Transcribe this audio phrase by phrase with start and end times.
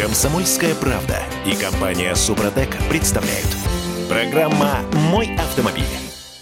[0.00, 3.46] Комсомольская правда и компания Супротек представляют.
[4.08, 4.78] Программа
[5.10, 5.84] «Мой автомобиль».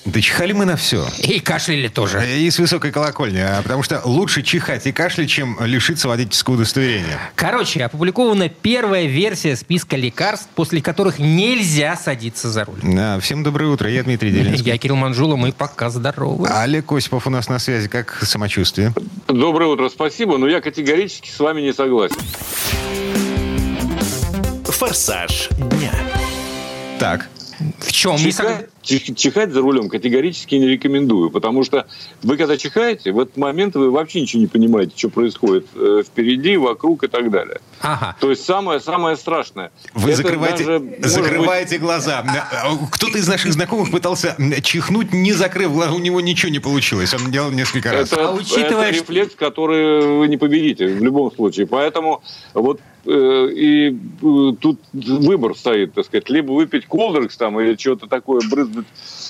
[0.05, 1.05] Да чихали мы на все.
[1.19, 2.25] И кашляли тоже.
[2.39, 3.41] И с высокой колокольни.
[3.41, 7.19] А потому что лучше чихать и кашлять, чем лишиться водительского удостоверения.
[7.35, 12.79] Короче, опубликована первая версия списка лекарств, после которых нельзя садиться за руль.
[12.81, 13.91] Да, всем доброе утро.
[13.91, 14.71] Я Дмитрий Делинский.
[14.71, 16.47] Я Кирилл Манжула, мы пока здоровы.
[16.49, 17.89] Олег Осипов у нас на связи.
[17.89, 18.95] Как самочувствие?
[19.27, 22.17] Доброе утро, спасибо, но я категорически с вами не согласен.
[24.79, 25.93] «Форсаж дня».
[27.01, 27.29] Так.
[27.81, 28.17] В чем?
[28.17, 31.89] Чихать, чих- чихать за рулем категорически не рекомендую, потому что
[32.23, 36.57] вы когда чихаете, в этот момент вы вообще ничего не понимаете, что происходит э, впереди,
[36.57, 37.61] вокруг и так далее.
[37.81, 38.17] Ага.
[38.21, 39.73] То есть самое самое страшное.
[39.95, 42.25] Вы это закрываете, даже, может быть, закрываете глаза.
[42.93, 45.93] Кто-то из наших знакомых пытался чихнуть, не закрыв глаза.
[45.93, 47.13] У него ничего не получилось.
[47.15, 48.13] Он делал несколько раз.
[48.13, 51.67] Это, А учитывая, это рефлекс, который вы не победите в любом случае.
[51.67, 52.23] Поэтому
[52.55, 58.41] вот и э, тут выбор стоит, так сказать, либо выпить колдрекс там или что-то такое
[58.51, 58.87] брызнуть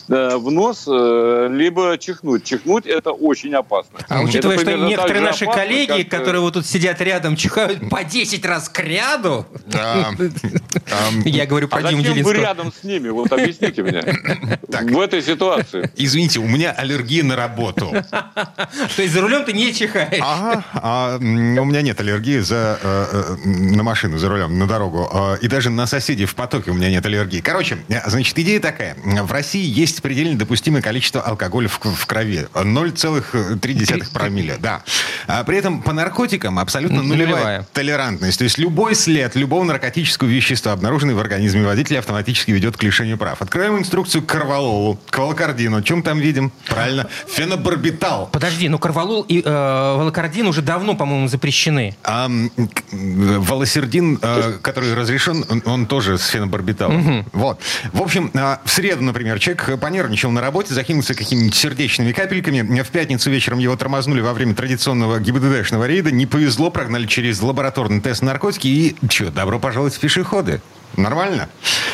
[0.09, 2.45] э, в нос, э, либо чихнуть.
[2.45, 4.01] Чихнуть это очень опасно.
[4.09, 6.55] А учитывая, Это что примерно некоторые так же наши опасно, коллеги, как, э, которые вот
[6.55, 10.11] тут сидят рядом, чихают по 10 раз к ряду, Да.
[11.25, 13.11] Я говорю про А Диму зачем вы рядом с ними?
[13.11, 14.03] Вот объясните мне.
[14.69, 15.91] В этой ситуации.
[15.97, 17.93] Извините, у меня аллергия на работу.
[18.11, 20.21] То есть за рулем ты не чихаешь.
[20.21, 25.09] Ага, а, у меня нет аллергии за, э, э, на машину, за рулем, на дорогу.
[25.13, 27.41] Э, И даже на соседей в потоке у меня нет аллергии.
[27.41, 28.97] Короче, э, значит, идея такая.
[29.05, 32.47] В России есть предельно допустимое количество алкоголя в, в крови.
[32.55, 34.83] 0,3 промилле, да.
[35.27, 37.67] А при этом по наркотикам абсолютно нулевая, Нулевая.
[37.73, 38.39] толерантность.
[38.39, 43.19] То есть любой след любого наркотического вещества, обнаруженный в организме водителя, автоматически ведет к лишению
[43.19, 43.41] прав.
[43.43, 45.83] Открываем инструкцию к карвалолу, к волокардину.
[45.83, 46.53] Чем там видим?
[46.67, 47.09] Правильно.
[47.29, 48.29] Фенобарбитал.
[48.33, 49.49] Подожди, ну карвалол и э,
[49.97, 51.97] волокордин уже давно, по-моему, запрещены.
[52.05, 52.31] А
[53.59, 57.27] волосердин, э, который разрешен, он, он тоже с фенобарбиталом.
[57.33, 57.61] Вот.
[57.92, 62.83] В общем, а, в среду, например, человек понервничал на работе, закинулся какими-нибудь сердечными капельками.
[62.83, 66.10] В пятницу вечером его тормознули во время традиционного ГИБДДшного рейда.
[66.10, 68.69] Не повезло, прогнали через лабораторный тест на наркотики.
[68.69, 70.60] И что, добро пожаловать в пешеходы.
[70.97, 71.49] Нормально.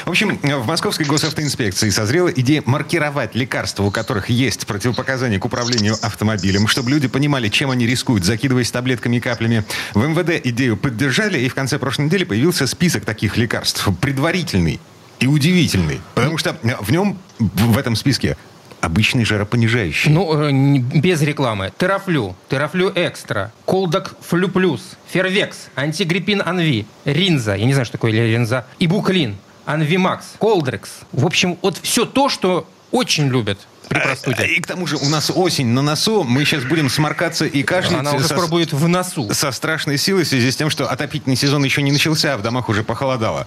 [0.05, 5.97] В общем, в Московской госавтоинспекции созрела идея маркировать лекарства, у которых есть противопоказания к управлению
[6.03, 9.65] автомобилем, чтобы люди понимали, чем они рискуют, закидываясь таблетками и каплями.
[9.95, 13.89] В МВД идею поддержали, и в конце прошлой недели появился список таких лекарств.
[14.01, 14.81] Предварительный
[15.21, 16.01] и удивительный.
[16.15, 18.37] Потому что в нем, в этом списке,
[18.85, 20.11] обычный жаропонижающий.
[20.11, 21.73] Ну, э, без рекламы.
[21.79, 28.13] Терафлю, Терафлю Экстра, Колдак Флю Плюс, Фервекс, Антигриппин Анви, Ринза, я не знаю, что такое
[28.13, 30.91] Ринза, Ибуклин, Анвимакс, Колдрекс.
[31.13, 33.59] В общем, вот все то, что очень любят
[33.89, 34.45] при А, простуде.
[34.47, 38.01] И к тому же у нас осень на носу, мы сейчас будем сморкаться и кашлять.
[38.01, 39.33] Она уже со- скоро будет в носу.
[39.33, 42.43] со страшной силой в связи с тем, что отопительный сезон еще не начался, а в
[42.43, 43.47] домах уже похолодало.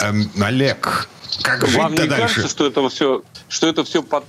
[0.00, 1.08] Эм, Олег,
[1.42, 2.34] как Вам жить-то не дальше?
[2.36, 4.24] кажется, что это все, что это все под-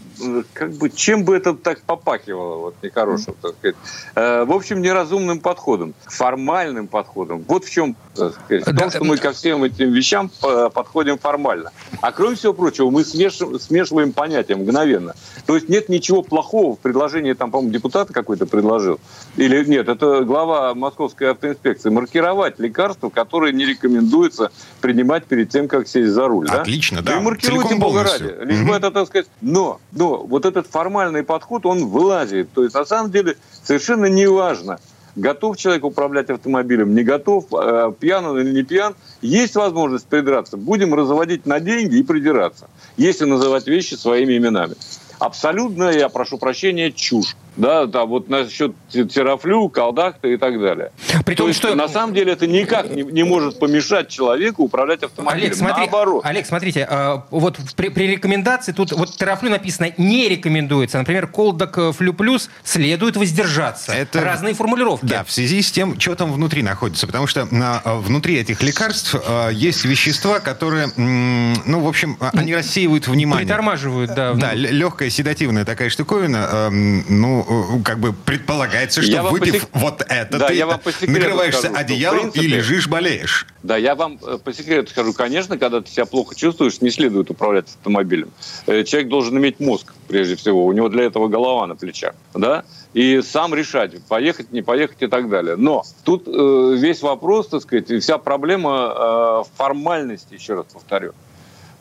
[0.54, 3.76] как бы чем бы это так попахивало, вот нехорошим, так сказать.
[4.16, 7.44] Э, в общем, неразумным подходом, формальным подходом.
[7.48, 10.70] Вот в чем, так сказать, в том, Да, что мы ко всем этим вещам э,
[10.74, 11.72] подходим формально.
[12.02, 15.16] А кроме всего прочего, мы смеш- смешиваем понятия мгновенно.
[15.46, 19.00] То есть нет ничего плохого в предложении, там, по-моему, депутат какой-то предложил.
[19.38, 21.90] Или нет, это глава Московской автоинспекции.
[21.90, 26.48] Маркировать лекарства, которые не рекомендуется принимать перед тем, как сесть за руль.
[26.48, 26.62] да?
[26.62, 28.36] Отлично, да, и маркируйте, бога ради.
[28.44, 32.52] Лишь бы это, так сказать, но, но вот этот формальный подход, он вылазит.
[32.54, 34.80] То есть, на самом деле, совершенно неважно,
[35.20, 40.58] готов человек управлять автомобилем, не готов, э, пьян он или не пьян, есть возможность придраться.
[40.58, 44.76] Будем разводить на деньги и придираться, если называть вещи своими именами.
[45.20, 47.36] Абсолютно, я прошу прощения, чушь.
[47.60, 50.92] Да, да, вот насчет терафлю, колдахта и так далее.
[51.26, 51.76] При То том, есть, что...
[51.76, 55.44] на самом деле это никак не, не может помешать человеку управлять автомобилем.
[55.44, 56.26] Олег, смотри, Наоборот.
[56.26, 60.98] Олег, смотрите, э, вот при, при рекомендации тут вот терафлю написано не рекомендуется.
[61.00, 63.92] Например, колдак э, флю плюс следует воздержаться.
[63.92, 65.06] Это- Разные формулировки.
[65.06, 67.08] Да, в связи с тем, что там внутри находится.
[67.08, 72.18] Потому что на, э, внутри этих лекарств э, есть вещества, которые, м, ну, в общем,
[72.22, 73.46] э, они рассеивают внимание.
[73.46, 74.34] Притормаживают, да.
[74.34, 79.60] Да, легкая седативная такая штуковина, эм, ну, э, как бы предполагается, что Я выпив по
[79.60, 83.48] сек- вот это, Да, ты я вам по накрываешься скажу, одеялом и принципе, лежишь, болеешь.
[83.64, 87.30] Да, я вам э, по секрету скажу, конечно, когда ты себя плохо чувствуешь, не следует
[87.30, 88.30] управлять автомобилем.
[88.68, 90.66] Э, Человек должен иметь мозг, прежде всего.
[90.66, 92.14] У него для этого голова на плечах.
[92.34, 92.64] Да?
[92.94, 95.56] И сам решать, поехать, не поехать и так далее.
[95.56, 101.14] Но тут э, весь вопрос, так сказать, и вся проблема э, формальности, еще раз повторю.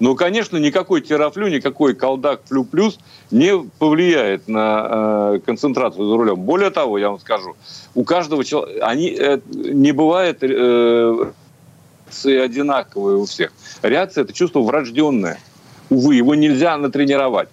[0.01, 2.99] Ну, конечно, никакой терафлю, никакой колдак флю плюс
[3.31, 6.37] не повлияет на э, концентрацию за рулем.
[6.37, 7.57] Более того, я вам скажу,
[7.95, 11.33] у каждого человека они, э, не бывает э,
[12.25, 13.53] одинаковые у всех.
[13.83, 15.39] Реакция– это чувство врожденное.
[15.91, 17.49] Увы, его нельзя натренировать.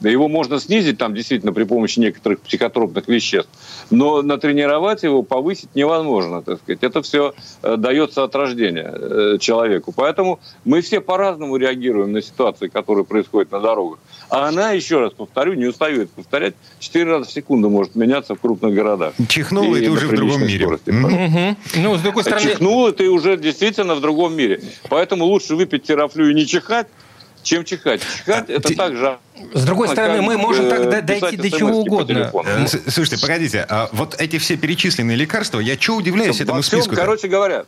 [0.00, 3.50] Да его можно снизить там действительно при помощи некоторых психотропных веществ,
[3.90, 6.82] но натренировать его, повысить невозможно, так сказать.
[6.82, 9.92] Это все э, дается от рождения э, человеку.
[9.92, 13.98] Поэтому мы все по-разному реагируем на ситуации, которые происходят на дорогах.
[14.30, 18.34] А она, еще раз повторю, не устаю это повторять, 4 раза в секунду может меняться
[18.34, 19.14] в крупных городах.
[19.28, 20.66] Чихнул, и, и ты уже в другом мире.
[20.66, 21.56] Угу.
[21.76, 22.42] Ну, с другой стороны...
[22.42, 24.60] Чихнул, и ты уже действительно в другом мире.
[24.88, 26.86] Поэтому лучше выпить терафлю и не чихать,
[27.48, 28.02] чем чихать.
[28.02, 29.18] Чихать– это так же
[29.54, 32.30] с другой стороны, мы можем так дойти до чего угодно.
[32.44, 36.94] Э, слушайте, погодите, а вот эти все перечисленные лекарства, я чего удивляюсь этому списку?
[36.94, 37.64] Короче говоря,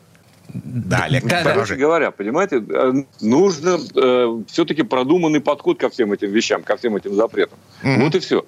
[0.53, 6.33] да, Олег, да, короче говоря, понимаете, э, нужно э, все-таки продуманный подход ко всем этим
[6.33, 7.59] вещам, ко всем этим запретам.
[7.83, 8.03] Mm-hmm.
[8.03, 8.45] Вот и все.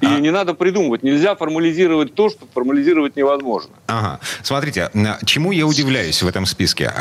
[0.00, 0.18] И а...
[0.18, 1.02] не надо придумывать.
[1.02, 3.70] Нельзя формализировать то, что формализировать невозможно.
[3.86, 4.20] Ага.
[4.42, 4.90] Смотрите,
[5.24, 6.92] чему я удивляюсь в этом списке?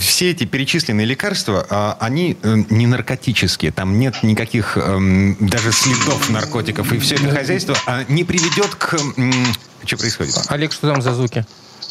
[0.00, 3.72] Все эти перечисленные лекарства, а, они э, не наркотические.
[3.72, 6.92] Там нет никаких эм, даже следов наркотиков.
[6.92, 8.96] И все это хозяйство а, не приведет к...
[9.84, 10.34] Что происходит?
[10.48, 11.44] Олег, что там за звуки?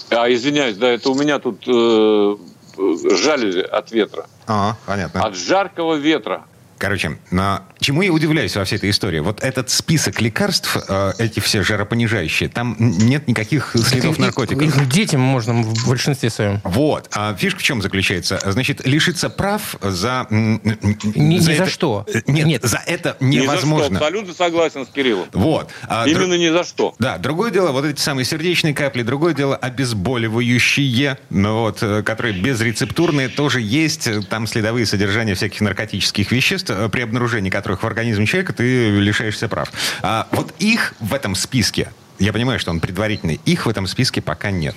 [0.10, 2.36] А, извиняюсь, да, это у меня тут э,
[2.78, 4.25] жалюзи от ветра.
[4.48, 5.24] А, понятно.
[5.24, 6.46] От жаркого ветра.
[6.83, 9.19] Короче, на чему я удивляюсь во всей этой истории?
[9.19, 14.62] Вот этот список лекарств, э, эти все жаропонижающие, там нет никаких следов наркотиков.
[14.62, 16.59] Их детям можно в большинстве своем.
[16.65, 17.07] Вот.
[17.13, 18.38] А фишка в чем заключается?
[18.44, 20.27] Значит, лишиться прав за...
[20.30, 21.63] Ни за, это...
[21.63, 22.06] за что.
[22.13, 23.86] Э, нет, нет, за это невозможно.
[23.86, 24.06] Ни за что.
[24.06, 25.27] Абсолютно согласен с Кириллом.
[25.31, 25.69] Вот.
[25.88, 26.39] А Именно друг...
[26.41, 26.95] ни за что.
[27.00, 27.18] Да.
[27.18, 33.29] Другое дело, вот эти самые сердечные капли, другое дело обезболивающие, ну, вот, э, которые безрецептурные,
[33.29, 34.09] тоже есть.
[34.27, 36.73] Там следовые содержания всяких наркотических веществ.
[36.74, 39.72] Э, при обнаружении которых в организме человека ты лишаешься прав.
[40.02, 44.22] А вот их в этом списке, я понимаю, что он предварительный, их в этом списке
[44.22, 44.75] пока нет.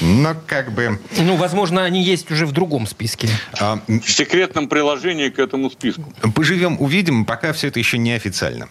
[0.00, 1.00] Но как бы...
[1.16, 3.28] Ну, возможно, они есть уже в другом списке.
[3.60, 6.04] А, в секретном приложении к этому списку.
[6.36, 8.68] Поживем, увидим, пока все это еще не официально.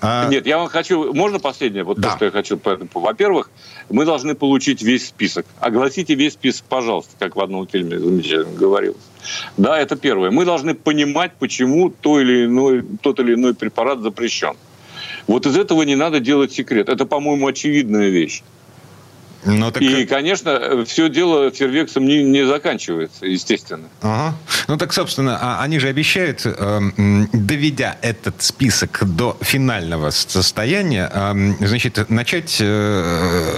[0.00, 0.28] А...
[0.28, 1.12] Нет, я вам хочу...
[1.12, 1.82] Можно последнее?
[1.82, 2.10] Вот да.
[2.10, 2.60] то, что я хочу.
[2.94, 3.50] Во-первых,
[3.90, 5.46] мы должны получить весь список.
[5.58, 9.02] Огласите весь список, пожалуйста, как в одном фильме замечательно говорилось.
[9.56, 10.30] Да, это первое.
[10.30, 14.54] Мы должны понимать, почему то или иной, тот или иной препарат запрещен.
[15.26, 16.88] Вот из этого не надо делать секрет.
[16.88, 18.42] Это, по-моему, очевидная вещь.
[19.44, 19.82] Ну, так...
[19.82, 23.88] И, конечно, все дело фейерверксом не, не заканчивается, естественно.
[24.02, 24.36] Ага.
[24.66, 26.80] Ну так, собственно, а они же обещают, э,
[27.32, 33.52] доведя этот список до финального состояния, э, значит, начать э,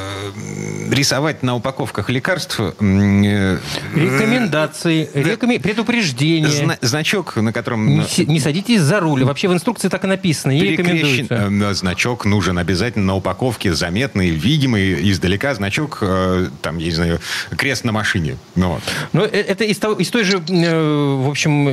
[0.90, 2.60] рисовать на упаковках лекарств...
[2.60, 3.58] Э,
[3.94, 5.58] Рекомендации, э, рекоми...
[5.58, 6.48] предупреждения.
[6.48, 7.86] Зна- значок, на котором...
[7.86, 9.24] Не, не садитесь за руль.
[9.24, 10.52] Вообще в инструкции так и написано.
[10.52, 11.48] Не рекомендуется.
[11.50, 15.54] Э, значок нужен обязательно на упаковке, заметный, видимый издалека.
[15.54, 17.20] Значок значок, э, там, я не знаю,
[17.56, 18.37] крест на машине.
[18.56, 18.82] Ну, вот.
[19.12, 21.70] Но э, это из, того, из той же, э, в общем,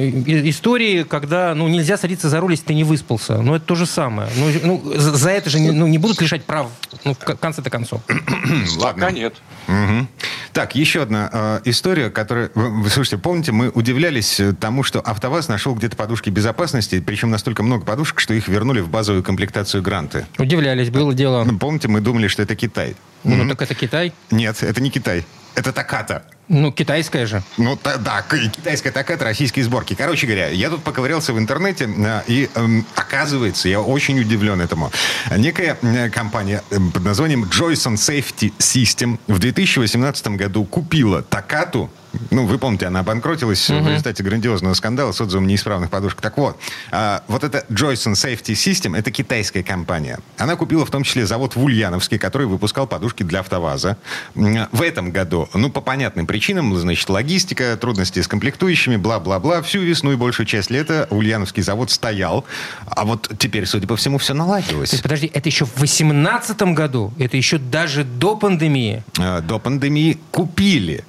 [0.49, 3.41] истории, когда ну, нельзя садиться за руль, если ты не выспался.
[3.41, 4.29] Ну, это то же самое.
[4.35, 6.67] Ну, ну за это же не, ну, не будут лишать прав
[7.03, 8.01] ну, в конце-то концов.
[8.77, 9.05] Ладно.
[9.05, 9.33] Пока нет.
[9.67, 10.07] Угу.
[10.53, 12.51] Так, еще одна э, история, которая...
[12.53, 17.63] Вы, вы слушайте, помните, мы удивлялись тому, что АвтоВАЗ нашел где-то подушки безопасности, причем настолько
[17.63, 20.27] много подушек, что их вернули в базовую комплектацию гранты.
[20.37, 21.47] Удивлялись, было дело.
[21.59, 22.95] Помните, мы думали, что это Китай.
[23.23, 23.49] Ну, mm-hmm.
[23.49, 24.13] так это Китай?
[24.31, 25.25] Нет, это не Китай.
[25.57, 26.21] Это Таката.
[26.49, 27.41] Ну, китайская же.
[27.57, 29.95] Ну, та, да, китайская такая, российские сборки.
[29.95, 34.91] Короче говоря, я тут поковырялся в интернете, э, и э, оказывается, я очень удивлен этому.
[35.35, 41.89] Некая э, компания э, под названием Joyson Safety System в 2018 году купила Такату,
[42.31, 43.81] ну, вы помните, она обанкротилась uh-huh.
[43.83, 46.21] в результате грандиозного скандала с отзывом неисправных подушек.
[46.21, 46.57] Так вот,
[46.91, 50.19] а, вот эта Joyson Safety System, это китайская компания.
[50.37, 53.97] Она купила в том числе завод в Ульяновске, который выпускал подушки для АвтоВАЗа.
[54.35, 60.11] В этом году, ну, по понятным причинам, значит, логистика, трудности с комплектующими, бла-бла-бла, всю весну
[60.11, 62.45] и большую часть лета Ульяновский завод стоял.
[62.85, 64.89] А вот теперь, судя по всему, все наладилось.
[64.89, 67.13] То есть, подожди, это еще в 2018 году?
[67.17, 69.03] Это еще даже до пандемии?
[69.19, 71.03] А, до пандемии купили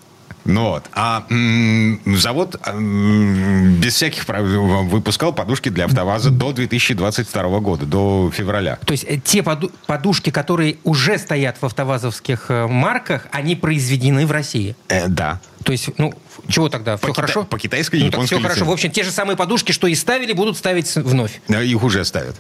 [0.49, 0.85] ну вот.
[0.93, 8.31] А м- завод м- без всяких прав выпускал подушки для АвтоВАЗа до 2022 года, до
[8.35, 8.79] февраля.
[8.85, 14.27] То есть э, те поду- подушки, которые уже стоят в автовазовских э, марках, они произведены
[14.27, 14.75] в России?
[14.89, 15.39] Э, да.
[15.69, 16.15] То есть, ну,
[16.49, 16.97] чего тогда?
[16.97, 17.45] По все кита- хорошо?
[17.45, 18.65] По китайской и ну, японской все хорошо.
[18.65, 21.43] В общем, те же самые подушки, что и ставили, будут ставить вновь.
[21.47, 22.37] Их уже ставят.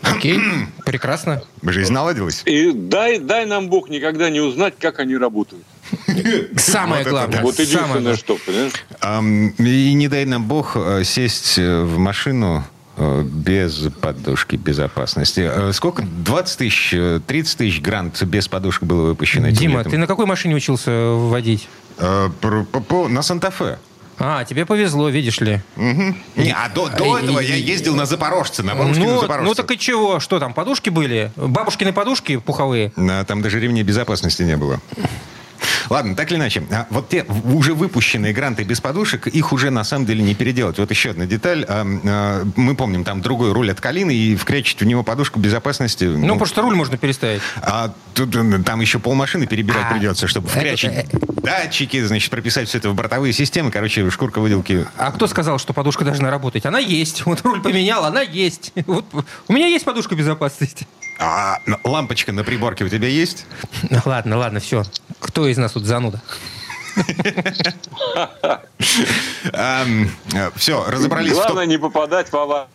[0.00, 0.40] Окей,
[0.86, 1.42] прекрасно.
[1.62, 2.40] Жизнь наладилась.
[2.46, 5.62] И дай, дай нам Бог никогда не узнать, как они работают.
[6.56, 7.42] Самое главное.
[7.42, 9.52] Вот единственное, что, понимаешь?
[9.58, 12.64] И не дай нам Бог э, сесть э, в машину
[12.96, 15.50] без подушки безопасности.
[15.52, 16.02] Э, сколько?
[16.02, 16.90] 20 тысяч,
[17.26, 19.50] 30 тысяч грант без подушек было выпущено?
[19.50, 19.92] Дима, летом.
[19.92, 21.68] ты на какой машине учился водить?
[21.98, 23.78] На Санта-Фе.
[24.18, 25.60] А, тебе повезло, видишь ли.
[25.76, 26.14] Угу.
[26.36, 29.48] Не, а до, до этого я ездил на Запорожце, на бабушкине ну, Запорожце.
[29.48, 30.20] Ну так и чего?
[30.20, 31.32] Что там, подушки были?
[31.36, 32.92] Бабушкины подушки пуховые?
[32.96, 34.80] А, там даже ремней безопасности не было.
[35.90, 39.84] Ладно, так или иначе, а вот те уже выпущенные гранты без подушек, их уже на
[39.84, 40.78] самом деле не переделать.
[40.78, 41.64] Вот еще одна деталь.
[41.68, 46.04] А, а, мы помним, там другой руль от Калины, и вкрячить в него подушку безопасности...
[46.04, 47.42] Ну, ну потому что руль можно переставить.
[47.62, 52.30] А тут э, там еще полмашины перебирать а, придется, чтобы вкрячить э, э, датчики, значит,
[52.30, 53.70] прописать все это в бортовые системы.
[53.70, 54.86] Короче, шкурка выделки.
[54.96, 56.66] А кто сказал, что подушка должна работать?
[56.66, 57.24] Она есть.
[57.34, 58.72] Вот руль поменял, она есть.
[58.86, 59.06] Вот
[59.48, 60.86] у меня есть подушка безопасности.
[61.18, 63.46] А лампочка на приборке у тебя есть?
[64.04, 64.82] Ладно, ладно, все.
[65.24, 66.20] Кто из нас тут зануда?
[70.54, 71.32] Все, разобрались.
[71.32, 72.68] Главное не попадать в аварию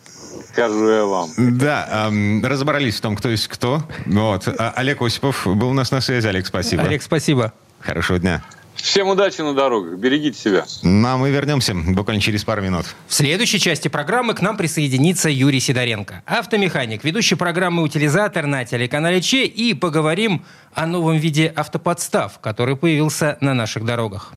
[0.52, 1.30] скажу я вам.
[1.38, 2.12] Да,
[2.44, 3.84] разобрались в том, кто есть кто.
[4.06, 4.48] Вот.
[4.48, 6.28] А Олег Осипов был у нас на связи.
[6.28, 6.84] Олег, спасибо.
[6.84, 7.54] Олег, спасибо.
[7.80, 8.44] Хорошего дня.
[8.82, 9.98] Всем удачи на дорогах.
[9.98, 10.66] Берегите себя.
[10.84, 12.86] Ну, а мы вернемся буквально через пару минут.
[13.08, 19.22] В следующей части программы к нам присоединится Юрий Сидоренко, автомеханик, ведущий программы «Утилизатор» на телеканале
[19.22, 19.46] Че.
[19.46, 24.34] И поговорим о новом виде автоподстав, который появился на наших дорогах.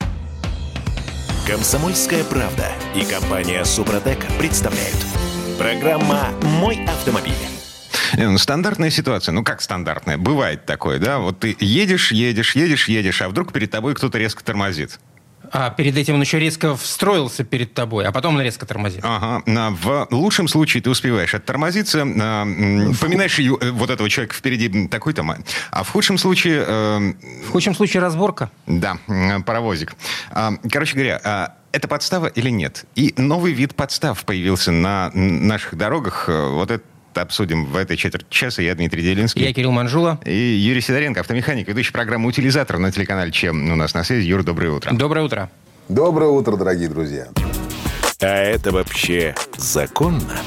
[1.46, 4.96] Комсомольская правда и компания «Супротек» представляют.
[5.58, 6.28] Программа
[6.60, 7.51] «Мой автомобиль».
[8.16, 9.32] Э, ну, стандартная ситуация.
[9.32, 10.18] Ну, как стандартная?
[10.18, 11.18] Бывает такое, да?
[11.18, 14.98] Вот ты едешь, едешь, едешь, едешь, а вдруг перед тобой кто-то резко тормозит.
[15.50, 19.00] А перед этим он еще резко встроился перед тобой, а потом он резко тормозит.
[19.02, 19.42] Ага.
[19.82, 22.44] В лучшем случае ты успеваешь оттормозиться, а,
[22.98, 25.22] поминаешь э, вот этого человека впереди такой-то,
[25.70, 26.64] а в худшем случае...
[26.66, 27.12] Э,
[27.46, 28.50] в худшем случае разборка.
[28.66, 28.96] Да,
[29.44, 29.94] паровозик.
[30.30, 32.86] А, короче говоря, а, это подстава или нет?
[32.94, 36.28] И новый вид подстав появился на наших дорогах.
[36.28, 36.82] Вот это
[37.18, 38.62] обсудим в этой четверть часа.
[38.62, 39.44] Я Дмитрий Делинский.
[39.44, 40.20] Я Кирилл Манжула.
[40.24, 44.26] И Юрий Сидоренко, автомеханик, ведущий программы «Утилизатор» на телеканале Чем у нас на связи.
[44.26, 44.92] Юр, доброе утро.
[44.92, 45.50] Доброе утро.
[45.88, 47.28] Доброе утро, дорогие друзья.
[48.20, 50.38] А это вообще законно?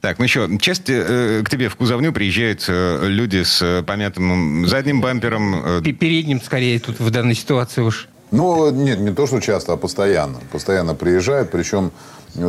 [0.00, 4.66] Так, ну еще, часто э, к тебе в кузовню приезжают э, люди с э, помятым
[4.68, 5.80] задним бампером.
[5.80, 5.82] Э...
[5.82, 8.08] Передним, скорее, тут в данной ситуации уж.
[8.30, 10.38] Ну, нет, не то, что часто, а постоянно.
[10.52, 11.90] Постоянно приезжают, причем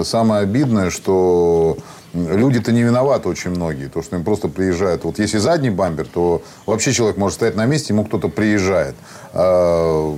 [0.03, 1.77] самое обидное, что
[2.13, 3.87] люди-то не виноваты очень многие.
[3.87, 5.03] То, что им просто приезжают.
[5.03, 8.95] Вот если задний бампер, то вообще человек может стоять на месте, ему кто-то приезжает.
[9.33, 10.17] А,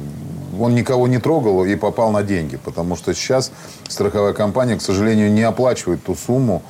[0.60, 2.58] он никого не трогал и попал на деньги.
[2.58, 3.52] Потому что сейчас
[3.88, 6.62] страховая компания, к сожалению, не оплачивает ту сумму.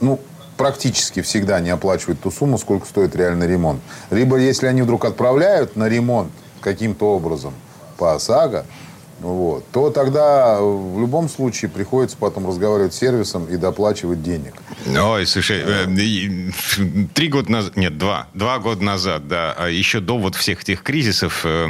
[0.00, 0.20] Ну,
[0.56, 3.80] практически всегда не оплачивает ту сумму, сколько стоит реальный ремонт.
[4.10, 7.54] Либо если они вдруг отправляют на ремонт каким-то образом
[7.96, 8.66] по ОСАГО,
[9.20, 14.54] вот, то тогда в любом случае приходится потом разговаривать с сервисом и доплачивать денег.
[14.86, 20.18] Ой, слушай, э, три года назад, нет, два, два года назад, да, а еще до
[20.18, 21.66] вот всех этих кризисов э,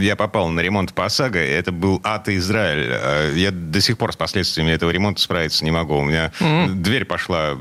[0.00, 2.88] я попал на ремонт по ОСАГО, это был ад и Израиль.
[2.90, 5.96] Э, я до сих пор с последствиями этого ремонта справиться не могу.
[5.96, 6.74] У меня mm-hmm.
[6.74, 7.56] дверь пошла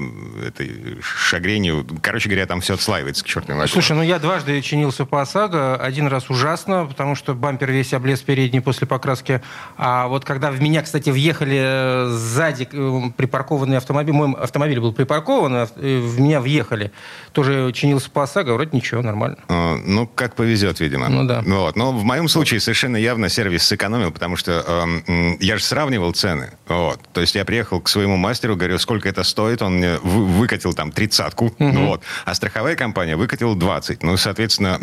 [0.46, 1.86] этой шагренью.
[2.02, 3.74] Короче говоря, там все отслаивается к чертовой матери.
[3.74, 5.78] Слушай, ну я дважды чинился по ОСАГО.
[5.78, 9.42] Один раз ужасно, потому что бампер весь облез передний после после покраски.
[9.78, 14.94] А вот когда в меня, кстати, въехали э, сзади э, припаркованный автомобиль, мой автомобиль был
[14.94, 16.92] припаркован, а в меня въехали,
[17.32, 19.38] тоже чинился по ОСАГО, вроде ничего, нормально.
[19.48, 21.10] А, ну, как повезет, видимо.
[21.10, 21.42] Ну, да.
[21.46, 21.76] Вот.
[21.76, 24.64] Но в моем случае совершенно явно сервис сэкономил, потому что
[25.08, 26.52] э, я же сравнивал цены.
[26.68, 27.00] Вот.
[27.14, 30.92] То есть я приехал к своему мастеру, говорю, сколько это стоит, он мне выкатил там
[30.92, 31.72] тридцатку, угу.
[31.88, 32.02] вот.
[32.26, 34.04] а страховая компания выкатила 20.
[34.04, 34.80] Ну, соответственно,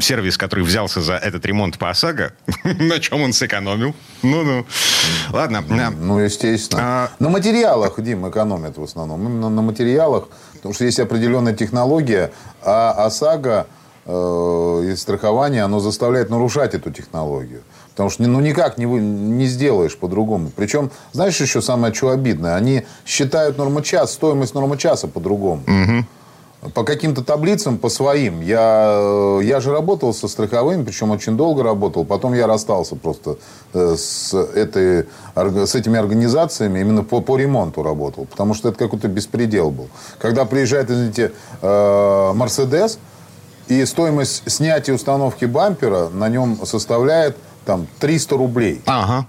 [0.00, 2.32] сервис, который взялся за этот ремонт по ОСАГО,
[2.64, 3.94] на чем он он сэкономил.
[4.22, 4.66] Ну-ну.
[5.32, 5.62] Ладно.
[5.98, 6.82] Ну, естественно.
[6.82, 7.10] А...
[7.18, 9.26] На материалах, Дим, экономят в основном.
[9.26, 10.28] Именно на материалах.
[10.54, 12.32] Потому что есть определенная технология,
[12.62, 13.66] а ОСАГО
[14.04, 17.62] э, и страхование, оно заставляет нарушать эту технологию.
[17.90, 20.50] Потому что ну, никак не, не сделаешь по-другому.
[20.54, 22.56] Причем, знаешь, еще самое что обидное?
[22.56, 25.62] Они считают нормочас, стоимость нормочаса по-другому.
[25.62, 26.04] Угу
[26.74, 28.42] по каким-то таблицам, по своим.
[28.42, 32.04] Я, я же работал со страховыми, причем очень долго работал.
[32.04, 33.38] Потом я расстался просто
[33.72, 38.26] э, с, этой, с этими организациями, именно по, по ремонту работал.
[38.26, 39.88] Потому что это какой-то беспредел был.
[40.18, 42.98] Когда приезжает, извините, э, Мерседес,
[43.68, 48.82] и стоимость снятия установки бампера на нем составляет там 300 рублей.
[48.84, 49.26] Ага.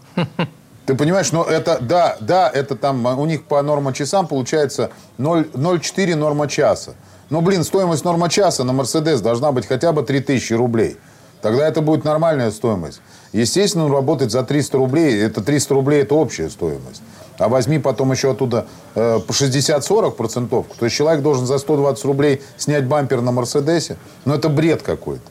[0.86, 6.48] Ты понимаешь, но это, да, да, это там, у них по нормочасам получается 0,4 норма
[6.48, 6.96] часа.
[7.32, 10.98] Ну, блин, стоимость норма часа на Мерседес должна быть хотя бы 3000 рублей.
[11.42, 13.00] Тогда это будет нормальная стоимость.
[13.32, 15.24] Естественно, он работает за 300 рублей.
[15.24, 17.02] Это 300 рублей– это общая стоимость.
[17.38, 20.66] а возьми потом еще оттуда э, по 60-40 процентов.
[20.78, 23.96] То есть человек должен за 120 рублей снять бампер на Мерседесе.
[24.26, 25.24] Ну, это бред какой-то.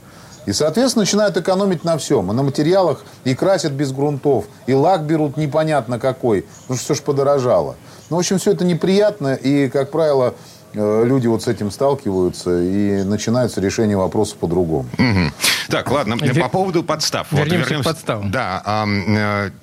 [0.47, 2.33] И, соответственно, начинают экономить на всем.
[2.33, 6.95] И на материалах и красят без грунтов, и лак берут непонятно какой, потому что все
[6.95, 7.77] же подорожало.
[8.09, 10.35] Ну, в общем, все это неприятно, и, как правило,
[10.75, 14.89] люди вот с этим сталкиваются, и начинается решение вопросов по-другому.
[14.99, 15.33] Мгм.
[15.69, 17.31] Так, ладно, Вер- по поводу подстав.
[17.33, 18.31] Вернемся к подставам.
[18.31, 18.87] Да,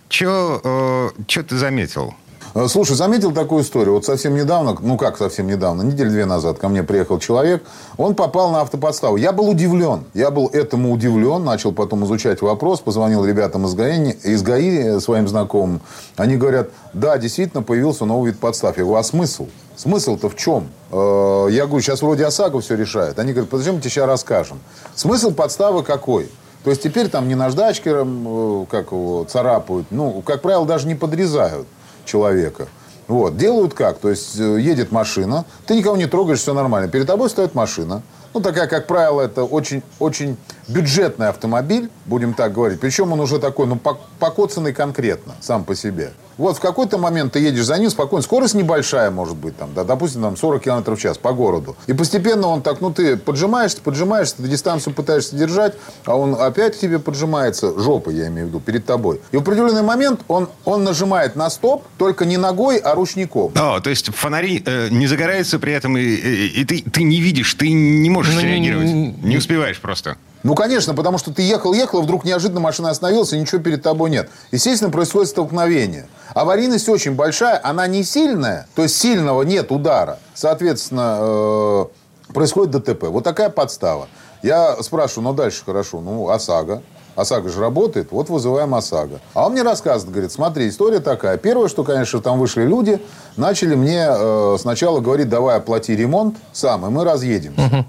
[0.10, 2.14] что ты заметил?
[2.58, 3.94] Э, Слушай, заметил такую историю.
[3.94, 7.64] Вот совсем недавно, ну как совсем недавно, неделю две назад ко мне приехал человек,
[7.98, 9.16] он попал на автоподставу.
[9.16, 10.06] Я был удивлен.
[10.16, 15.00] Я был этому удивлен, начал потом изучать вопрос, позвонил ребятам из ГАИ, из ГАИ э,
[15.00, 15.82] своим знакомым.
[16.16, 18.76] Они говорят, да, действительно появился новый вид подстав.
[18.78, 19.48] Я говорю, а смысл?
[19.76, 20.70] Смысл-то в чем?
[20.92, 23.20] Э, Я говорю, сейчас вроде ОСАГО все решает.
[23.20, 24.60] Они говорят, подожди, мы тебе сейчас расскажем.
[24.96, 26.28] Смысл подставы какой?
[26.64, 30.96] То есть теперь там не наждачкером, э, как его, царапают, ну, как правило, даже не
[30.96, 31.68] подрезают
[32.08, 32.68] человека.
[33.08, 33.38] Вот.
[33.38, 34.00] Делают как?
[34.00, 36.90] То есть э, едет машина, ты никого не трогаешь, все нормально.
[36.90, 38.02] Перед тобой стоит машина.
[38.34, 40.38] Ну, такая, как правило, это очень, очень
[40.68, 42.80] бюджетный автомобиль, будем так говорить.
[42.80, 46.12] Причем он уже такой, ну, пок- покоцанный конкретно, сам по себе.
[46.38, 49.84] Вот в какой-то момент ты едешь за ним спокойно, скорость небольшая может быть, там, да,
[49.84, 51.75] допустим, там 40 км в час по городу.
[51.88, 55.74] И постепенно он так, ну, ты поджимаешься, поджимаешься, ты дистанцию пытаешься держать,
[56.06, 59.20] а он опять к тебе поджимается, жопой, я имею в виду, перед тобой.
[59.32, 63.51] И в определенный момент он, он нажимает на стоп, только не ногой, а ручником.
[63.56, 67.20] О, то есть фонари э, не загораются при этом, и, и- и ты, ты не
[67.20, 68.86] видишь, ты не можешь Ну, не- среагировать.
[68.88, 70.17] не- Не успеваешь просто.
[70.44, 74.29] Ну, конечно, потому что ты ехал-ехал, вдруг неожиданно машина остановилась, и ничего перед тобой нет.
[74.51, 76.08] Естественно, происходит столкновение.
[76.34, 80.20] Аварийность очень большая, она не сильная, то есть сильного нет удара.
[80.36, 81.86] Соответственно, э,
[82.34, 83.06] происходит ДТП.
[83.06, 84.08] Вот такая подстава.
[84.44, 86.84] Я спрашиваю, ну дальше хорошо, ну ОСАГО.
[87.15, 89.20] ОСАГО же работает, вот вызываем ОСАГО.
[89.34, 91.38] А он мне рассказывает, говорит, смотри, история такая.
[91.38, 93.01] Первое, что, конечно, там вышли люди,
[93.38, 97.86] начали мне э, сначала говорить, давай оплати ремонт сам, и мы разъедемся.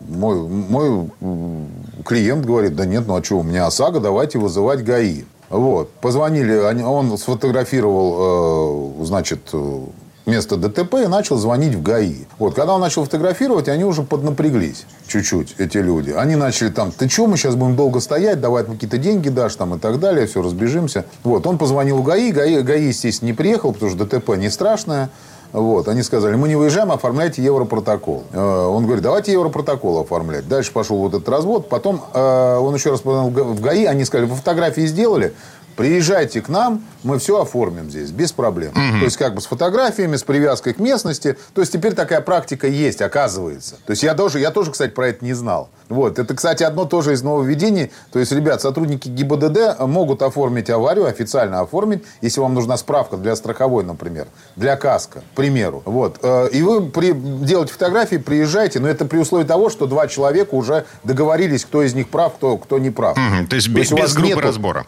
[0.00, 1.68] Мой, мой м,
[2.04, 5.24] клиент говорит, да нет, ну а что, у меня ОСАГО, давайте вызывать ГАИ.
[5.50, 5.90] Вот.
[6.00, 9.80] Позвонили, они- он сфотографировал, э, значит, э,
[10.24, 12.24] место ДТП и начал звонить в ГАИ.
[12.38, 12.54] Вот.
[12.54, 16.10] Когда он начал фотографировать, они уже поднапряглись чуть-чуть, эти люди.
[16.10, 19.74] Они начали там, ты что, мы сейчас будем долго стоять, давай какие-то деньги дашь там
[19.74, 21.04] и так далее, все, разбежимся.
[21.24, 21.46] Вот.
[21.46, 25.10] Он позвонил в ГАИ, ГАИ, ГАИ, естественно, не приехал, потому что ДТП не страшное.
[25.52, 28.24] Вот, они сказали, мы не выезжаем, оформляйте европротокол.
[28.32, 30.48] Э, Он говорит, давайте европротокол оформлять.
[30.48, 31.68] Дальше пошел вот этот развод.
[31.68, 35.34] Потом э, он еще раз позвонил в Га- в ГАИ, они сказали, вы фотографии сделали?
[35.76, 38.72] Приезжайте к нам, мы все оформим здесь, без проблем.
[38.74, 41.36] То есть, как бы с фотографиями, с привязкой к местности.
[41.54, 43.76] То есть, теперь такая практика есть, оказывается.
[43.86, 45.70] То есть, я тоже, я тоже, кстати, про это не знал.
[45.88, 46.18] Вот.
[46.18, 47.90] Это, кстати, одно тоже из нововведений.
[48.12, 53.34] То есть, ребят, сотрудники ГИБДД могут оформить аварию, официально оформить, если вам нужна справка для
[53.36, 55.82] страховой, например, для каска, к примеру.
[55.84, 56.18] Вот.
[56.22, 60.54] Э, И вы при, делаете фотографии, приезжайте, но это при условии того, что два человека
[60.54, 63.16] уже договорились, кто из них прав, кто, кто не прав.
[63.16, 64.86] Мгм, То есть без, у без группы нету- разбора.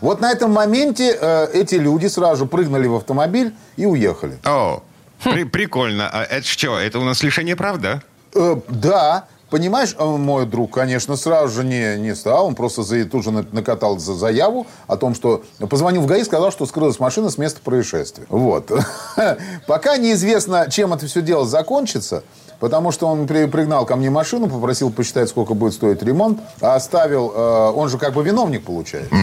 [0.00, 4.38] Вот на этом моменте э, эти люди сразу прыгнули в автомобиль и уехали.
[4.44, 4.82] О,
[5.22, 6.08] при- прикольно.
[6.12, 8.02] А это что, это у нас лишение прав, да?
[8.34, 12.46] Э, да, понимаешь, э, мой друг, конечно, сразу же не, не стал.
[12.46, 16.22] Он просто за, тут же на- накатал за заяву о том, что позвонил в ГАИ,
[16.24, 18.26] сказал, что скрылась машина с места происшествия.
[18.28, 18.70] Вот.
[19.66, 22.22] Пока неизвестно, чем это все дело закончится.
[22.60, 26.74] Потому что он при- пригнал ко мне машину, попросил посчитать, сколько будет стоить ремонт, а
[26.74, 29.14] оставил, э, он же как бы виновник получается.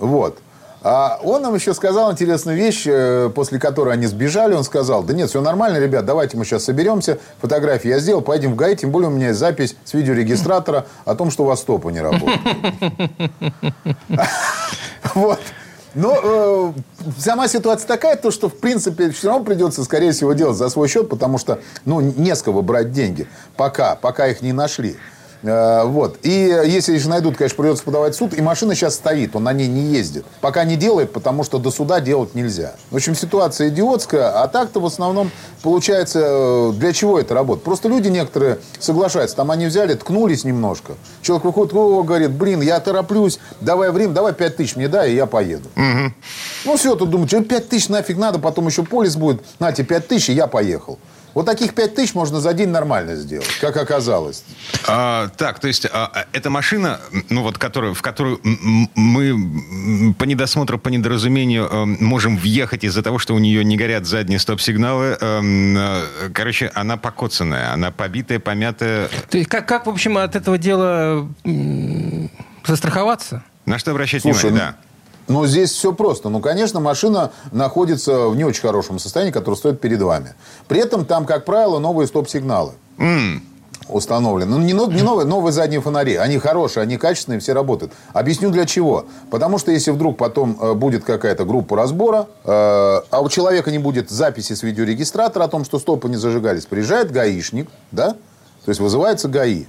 [0.00, 0.38] Вот.
[0.82, 4.54] А он нам еще сказал интересную вещь, э, после которой они сбежали.
[4.54, 7.18] Он сказал, да нет, все нормально, ребят, давайте мы сейчас соберемся.
[7.42, 8.76] Фотографии я сделал, поедем в ГАИ.
[8.76, 12.00] Тем более у меня есть запись с видеорегистратора о том, что у вас стопы не
[12.00, 12.40] работают.
[15.14, 15.40] Вот.
[15.94, 16.72] Но э,
[17.18, 20.88] сама ситуация такая, то, что, в принципе, все равно придется, скорее всего, делать за свой
[20.88, 23.26] счет, потому что, ну, не с кого брать деньги.
[23.56, 24.96] Пока, пока их не нашли.
[25.42, 26.18] Э, вот.
[26.22, 28.34] И если же найдут, конечно, придется подавать в суд.
[28.34, 30.24] И машина сейчас стоит, он на ней не ездит.
[30.40, 32.74] Пока не делает, потому что до суда делать нельзя.
[32.90, 34.42] В общем, ситуация идиотская.
[34.42, 35.30] А так-то в основном
[35.62, 37.64] получается, э, для чего это работает?
[37.64, 39.36] Просто люди некоторые соглашаются.
[39.36, 40.94] Там они взяли, ткнулись немножко.
[41.22, 45.14] Человек выходит, о, говорит, блин, я тороплюсь, давай время, давай 5 тысяч мне дай, и
[45.14, 45.68] я поеду.
[46.64, 49.42] Ну все, тут думают, что 5 тысяч нафиг надо, потом еще полис будет.
[49.58, 50.98] На тебе 5 тысяч, и я поехал.
[51.34, 54.44] Вот таких 5 тысяч можно за день нормально сделать, как оказалось.
[54.86, 58.40] А, так, то есть а, а, эта машина, ну вот, которую, в которую
[58.94, 64.06] мы по недосмотру, по недоразумению эм, можем въехать из-за того, что у нее не горят
[64.06, 69.08] задние стоп-сигналы, эм, э, короче, она покоцанная, она побитая, помятая.
[69.30, 71.28] То есть как, как, в общем, от этого дела
[72.66, 73.44] застраховаться?
[73.66, 74.74] На что обращать Слушай, внимание?
[74.80, 74.89] Да.
[75.30, 76.28] Но здесь все просто.
[76.28, 80.34] Ну, конечно, машина находится в не очень хорошем состоянии, которое стоит перед вами.
[80.66, 82.72] При этом там, как правило, новые стоп-сигналы.
[82.98, 83.42] Mm
[83.88, 84.52] установлены.
[84.52, 86.14] Ну, не, не новые, новые задние фонари.
[86.14, 87.92] Они хорошие, они качественные, все работают.
[88.12, 89.06] Объясню для чего.
[89.32, 93.78] Потому что если вдруг потом э, будет какая-то группа разбора, э, а у человека не
[93.78, 98.80] будет записи с видеорегистратора о том, что стопы не зажигались, приезжает гаишник, да, то есть
[98.80, 99.64] вызывается ГАИ.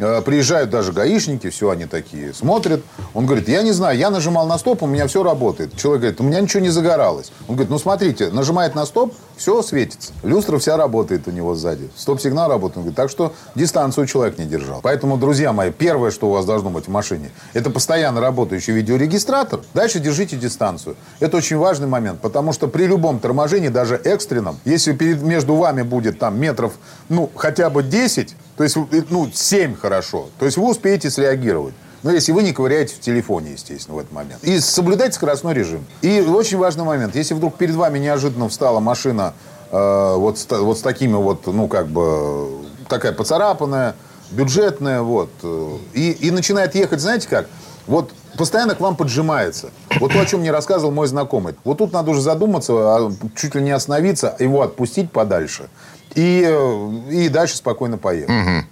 [0.00, 2.82] Э, приезжают даже гаишники, все они такие, смотрят.
[3.12, 5.76] Он говорит, я не знаю, я нажимал на стоп, у меня все работает.
[5.76, 7.30] Человек говорит, у меня ничего не загоралось.
[7.48, 10.12] Он говорит, ну смотрите, нажимает на стоп, все светится.
[10.22, 11.88] Люстра вся работает у него сзади.
[11.96, 12.94] Стоп-сигнал работает.
[12.94, 14.80] Так что дистанцию человек не держал.
[14.82, 19.60] Поэтому, друзья мои, первое, что у вас должно быть в машине, это постоянно работающий видеорегистратор.
[19.72, 20.94] Дальше держите дистанцию.
[21.20, 25.80] Это очень важный момент, потому что при любом торможении, даже экстренном, если перед, между вами
[25.80, 26.74] будет там метров,
[27.08, 28.76] ну, хотя бы 10, то есть,
[29.08, 30.28] ну, 7 хорошо.
[30.38, 31.72] То есть вы успеете среагировать.
[32.02, 34.42] Но если вы не ковыряете в телефоне, естественно, в этот момент.
[34.42, 35.84] И соблюдайте скоростной режим.
[36.02, 37.14] И очень важный момент.
[37.14, 39.34] Если вдруг перед вами неожиданно встала машина
[39.70, 42.48] э, вот, с, вот с такими вот, ну, как бы,
[42.88, 43.94] такая поцарапанная,
[44.30, 47.46] бюджетная, вот, э, и, и начинает ехать, знаете как?
[47.86, 49.70] Вот постоянно к вам поджимается.
[49.98, 51.54] Вот то, о чем мне рассказывал мой знакомый.
[51.64, 55.68] Вот тут надо уже задуматься, а чуть ли не остановиться, его отпустить подальше
[56.14, 58.30] и, э, и дальше спокойно поехать.
[58.30, 58.64] Угу.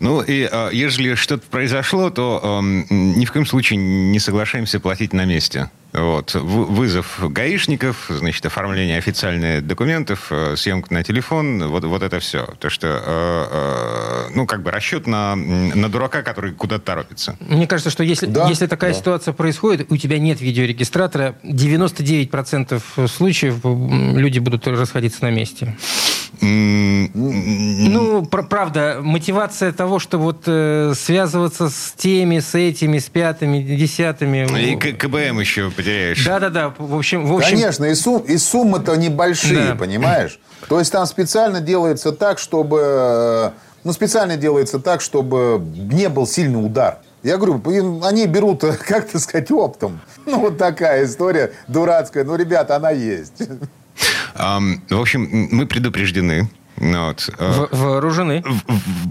[0.00, 5.12] Ну, и э, ежели что-то произошло, то э, ни в коем случае не соглашаемся платить
[5.12, 5.70] на месте.
[5.92, 6.34] Вот.
[6.34, 12.46] Вызов гаишников, значит, оформление официальных документов, э, съемка на телефон, вот, вот это все.
[12.58, 17.36] То, что, э, э, ну, как бы расчет на, на дурака, который куда-то торопится.
[17.40, 18.98] Мне кажется, что если, да, если такая да.
[18.98, 25.76] ситуация происходит, у тебя нет видеорегистратора, 99% случаев люди будут расходиться на месте.
[26.40, 34.46] Ну, правда, мотивация того, что вот э, связываться с теми, с этими, с пятыми, десятыми...
[34.60, 36.24] И КБМ еще потеряешь.
[36.24, 37.26] Да-да-да, в общем...
[37.26, 37.50] В общем...
[37.50, 39.74] Конечно, и, сум, и суммы-то небольшие, да.
[39.74, 40.40] понимаешь?
[40.68, 42.80] То есть там специально делается так, чтобы...
[42.82, 43.50] Э,
[43.84, 46.98] ну, специально делается так, чтобы не был сильный удар.
[47.22, 50.00] Я говорю, они берут, как то сказать, оптом.
[50.26, 52.24] Ну, вот такая история дурацкая.
[52.24, 53.42] Ну, ребята, она есть.
[54.34, 56.48] В общем, мы предупреждены.
[56.76, 57.30] Вот.
[57.38, 58.42] Э, вооружены.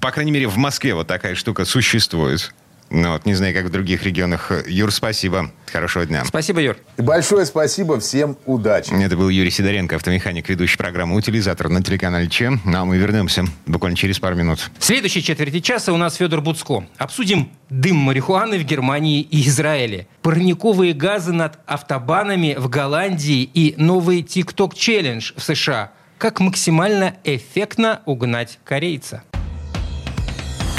[0.02, 2.54] По крайней мере, в Москве вот такая штука существует.
[2.92, 4.52] Ну, вот, не знаю, как в других регионах.
[4.68, 5.50] Юр, спасибо.
[5.72, 6.26] Хорошего дня.
[6.26, 6.78] Спасибо, Юр.
[6.98, 8.00] Большое спасибо.
[8.02, 8.92] Всем удачи.
[8.92, 12.60] Это был Юрий Сидоренко, автомеханик, ведущий программы «Утилизатор» на телеканале Че.
[12.66, 14.70] Ну, а мы вернемся буквально через пару минут.
[14.78, 16.84] В следующей четверти часа у нас Федор Буцко.
[16.98, 24.22] Обсудим дым марихуаны в Германии и Израиле, парниковые газы над автобанами в Голландии и новый
[24.22, 25.92] ТикТок-челлендж в США.
[26.18, 29.24] Как максимально эффектно угнать корейца.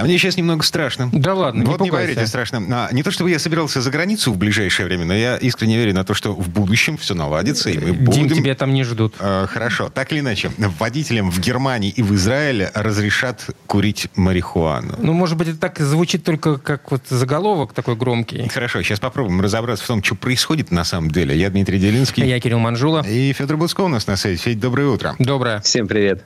[0.00, 1.10] А мне сейчас немного страшно.
[1.12, 2.62] Да ладно, Вот не, не поверите, страшно.
[2.70, 5.94] А, не то, чтобы я собирался за границу в ближайшее время, но я искренне верю
[5.94, 8.28] на то, что в будущем все наладится, и мы будем...
[8.28, 9.14] Дим, тебя там не ждут.
[9.18, 9.88] А, хорошо.
[9.88, 14.94] Так или иначе, водителям в Германии и в Израиле разрешат курить марихуану.
[14.98, 18.48] Ну, может быть, это так звучит только как вот заголовок такой громкий.
[18.48, 21.36] Хорошо, сейчас попробуем разобраться в том, что происходит на самом деле.
[21.36, 22.26] Я Дмитрий Делинский.
[22.26, 23.04] Я Кирилл Манжула.
[23.06, 24.42] И Федор Буцко у нас на сайте.
[24.42, 25.16] Федь, доброе утро.
[25.18, 25.60] Доброе.
[25.60, 26.24] Всем привет.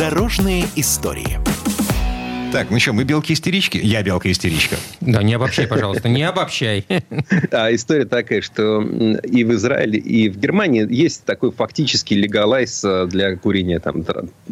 [0.00, 1.38] Дорожные истории.
[2.52, 3.78] Так, ну что, мы белки-истерички?
[3.80, 4.74] Я белка-истеричка.
[5.00, 6.84] Да, не обобщай, пожалуйста, не обобщай.
[7.52, 13.06] А история такая, что и в Израиле, и в Германии есть такой фактический легалайз э,
[13.06, 14.04] для курения там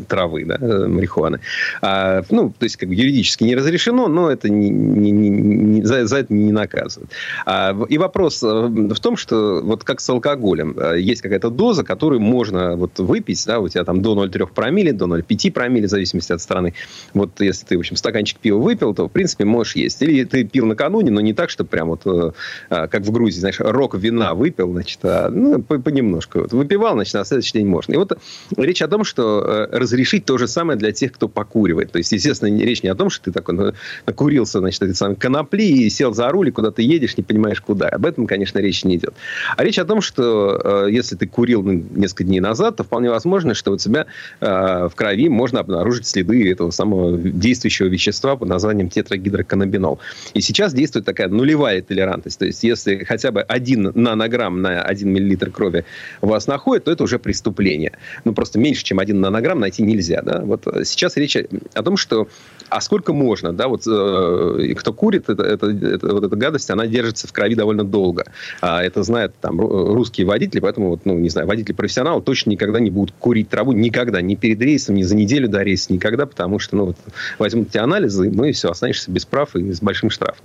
[0.09, 1.41] травы, да, э, марихуаны.
[1.83, 6.07] А, ну, то есть, как бы юридически не разрешено, но это не, не, не, за,
[6.07, 7.11] за это не наказывают.
[7.47, 10.77] А, и вопрос э, в том, что вот как с алкоголем.
[10.97, 15.07] Есть какая-то доза, которую можно вот выпить, да, у тебя там до 0,3 промилле, до
[15.07, 16.75] 0,5 промилле, в зависимости от страны.
[17.15, 20.01] Вот если ты общем, стаканчик пива выпил, то, в принципе, можешь есть.
[20.03, 22.33] Или ты пил накануне, но не так, что прям вот, э,
[22.70, 26.40] а, как в Грузии, знаешь, рок вина выпил, значит, а, ну, понемножку.
[26.40, 27.94] Вот, выпивал, значит, на следующий день можно.
[27.94, 28.18] И вот
[28.57, 31.92] речь о том, что э, разрешить то же самое для тех, кто покуривает.
[31.92, 33.72] То есть, естественно, речь не о том, что ты такой ну,
[34.07, 37.61] накурился, значит, этой самой конопли и сел за руль, и куда ты едешь, не понимаешь,
[37.61, 37.88] куда.
[37.88, 39.14] Об этом, конечно, речь не идет.
[39.57, 43.11] А речь о том, что э, если ты курил ну, несколько дней назад, то вполне
[43.11, 44.07] возможно, что у тебя
[44.40, 49.99] в крови можно обнаружить следы этого самого действующего действующего вещества под названием тетрагидроканнабинол.
[50.35, 52.38] И сейчас действует такая нулевая толерантность.
[52.38, 55.85] То есть, если хотя бы один нанограмм на 1 миллилитр крови
[56.21, 57.93] вас находит, то это уже преступление.
[58.25, 60.23] Ну, просто меньше, чем один нанограмм найти нельзя.
[60.23, 60.41] Да?
[60.41, 62.29] Вот сейчас речь о том, что
[62.71, 66.87] а сколько можно, да, вот э, кто курит, это, это, это, вот эта гадость, она
[66.87, 68.25] держится в крови довольно долго.
[68.61, 72.91] А это знают там русские водители, поэтому, вот, ну, не знаю, водители-профессионалы точно никогда не
[72.91, 76.77] будут курить траву, никогда, ни перед рейсом, ни за неделю до рейса, никогда, потому что,
[76.77, 76.97] ну, вот,
[77.38, 80.45] возьмут эти анализы, ну и все, останешься без прав и с большим штрафом.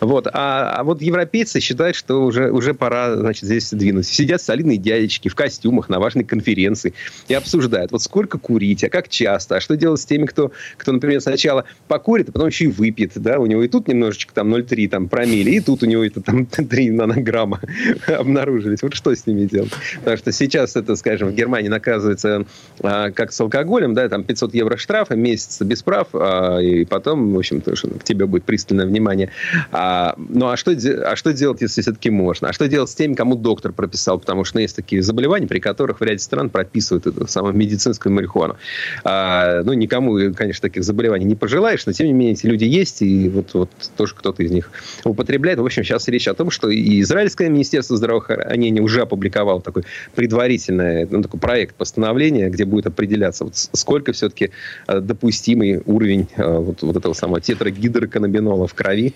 [0.00, 0.26] Вот.
[0.32, 4.06] А, а вот европейцы считают, что уже, уже пора, значит, здесь двинуть.
[4.06, 6.94] Сидят солидные дядечки в костюмах на важной конференции
[7.28, 10.92] и обсуждают, вот сколько курить, а как часто, а что делать с теми, кто, кто
[10.92, 14.54] например, сначала покурит, а потом еще и выпьет, да, у него и тут немножечко там
[14.54, 17.60] 0,3 там промили, и тут у него это там 3 нанограмма
[18.06, 18.82] обнаружились.
[18.82, 19.72] Вот что с ними делать?
[19.96, 22.46] Потому что сейчас это, скажем, в Германии наказывается
[22.80, 27.32] а, как с алкоголем, да, там 500 евро штрафа, месяц без прав, а, и потом,
[27.32, 29.30] в общем, то, что к тебе будет пристальное внимание.
[29.70, 32.48] А, ну, а что, а что делать, если все-таки можно?
[32.48, 34.18] А что делать с теми, кому доктор прописал?
[34.18, 38.12] Потому что ну, есть такие заболевания, при которых в ряде стран прописывают эту самую медицинскую
[38.12, 38.56] марихуану.
[39.04, 43.02] А, ну, никому, конечно, таких заболеваний не пожелаешь, но, тем не менее, эти люди есть,
[43.02, 44.70] и вот, вот тоже кто-то из них
[45.04, 45.58] употребляет.
[45.58, 51.06] В общем, сейчас речь о том, что и Израильское министерство здравоохранения уже опубликовало такой предварительный
[51.10, 54.50] ну, такой проект постановления, где будет определяться, вот сколько все-таки
[54.86, 59.14] э, допустимый уровень э, вот, вот этого самого тетрагидроканабинола в крови.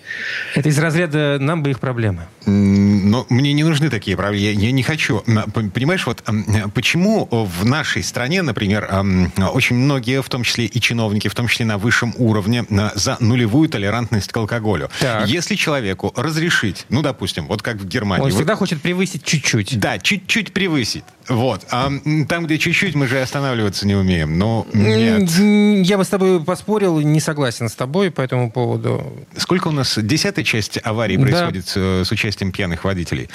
[0.55, 2.23] Это из разряда «нам бы их проблемы».
[2.47, 4.45] Но мне не нужны такие проблемы.
[4.45, 5.23] Я, я не хочу.
[5.75, 6.23] Понимаешь, вот
[6.75, 8.89] почему в нашей стране, например,
[9.53, 13.69] очень многие, в том числе и чиновники, в том числе на высшем уровне, за нулевую
[13.69, 14.91] толерантность к алкоголю.
[15.01, 15.29] Так.
[15.29, 18.25] Если человеку разрешить, ну, допустим, вот как в Германии...
[18.25, 19.79] Он вот, всегда хочет превысить чуть-чуть.
[19.79, 21.05] Да, чуть-чуть превысить.
[21.29, 21.67] Вот.
[21.71, 21.91] А
[22.29, 24.39] там, где чуть-чуть, мы же останавливаться не умеем.
[24.39, 25.31] Но нет.
[25.87, 29.27] Я бы с тобой поспорил, не согласен с тобой по этому поводу.
[29.37, 29.99] Сколько у нас?
[30.01, 31.23] Десятая часть аварий да.
[31.23, 33.29] происходит с, с участием пьяных водителей.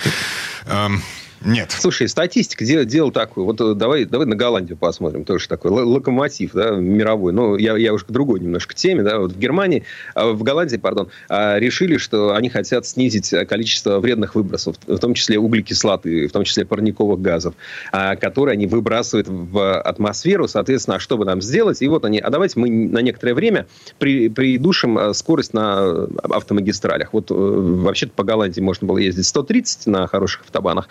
[1.43, 1.71] Нет.
[1.71, 3.45] Слушай, статистика дело, дело такое.
[3.45, 5.25] Вот э, давай, давай на Голландию посмотрим.
[5.25, 7.33] Тоже такой локомотив да, мировой.
[7.33, 9.03] Ну, я, я уже к другой немножко теме.
[9.03, 9.19] Да.
[9.19, 14.35] Вот в Германии, а, в Голландии, пардон, а, решили, что они хотят снизить количество вредных
[14.35, 17.55] выбросов, в том числе углекислоты, в том числе парниковых газов,
[17.91, 20.47] а, которые они выбрасывают в атмосферу.
[20.47, 21.81] Соответственно, а что бы нам сделать?
[21.81, 23.65] И вот они, а давайте мы на некоторое время
[23.97, 27.13] при, придушим скорость на автомагистралях.
[27.13, 30.87] Вот э, вообще-то по Голландии можно было ездить 130 на хороших автобанах.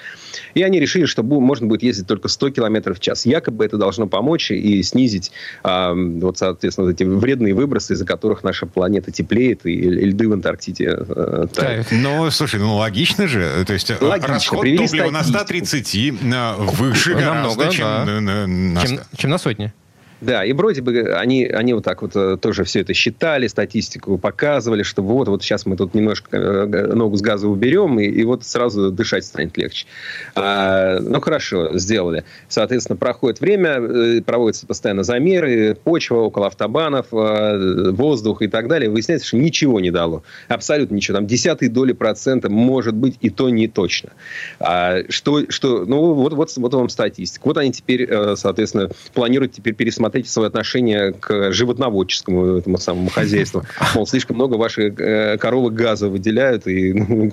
[0.55, 3.27] И они решили, что можно будет ездить только 100 км в час.
[3.27, 5.33] Якобы это должно помочь и снизить,
[5.65, 10.97] э, вот, соответственно, эти вредные выбросы, из-за которых наша планета теплеет, и льды в Антарктиде
[10.99, 11.87] э, тают.
[11.91, 13.65] Ну, слушай, ну логично же.
[13.67, 14.35] То есть логично.
[14.35, 18.21] расход Привели топлива на 130 э, выше Намного, гораздо, чем, да.
[18.21, 19.73] на, на, чем, чем на сотне.
[20.21, 24.19] Да, и вроде бы они, они вот так вот э, тоже все это считали, статистику
[24.19, 28.23] показывали, что вот, вот сейчас мы тут немножко э, ногу с газа уберем, и, и
[28.25, 29.87] вот сразу дышать станет легче.
[30.35, 32.25] А, ну, хорошо, сделали.
[32.49, 38.91] Соответственно, проходит время, э, проводятся постоянно замеры, почва около автобанов, воздух и так далее.
[38.91, 40.23] Выясняется, что ничего не дало.
[40.49, 41.17] Абсолютно ничего.
[41.17, 44.11] Там десятые доли процента может быть, и то не точно.
[44.59, 47.47] А, что, что, ну, вот, вот, вот вам статистика.
[47.47, 48.07] Вот они теперь,
[48.37, 53.65] соответственно, планируют теперь пересмотреть пересмотрите свое отношение к животноводческому этому самому хозяйству.
[53.95, 56.67] Мол, слишком много ваши э, коровы газа выделяют.
[56.67, 57.31] И, ну,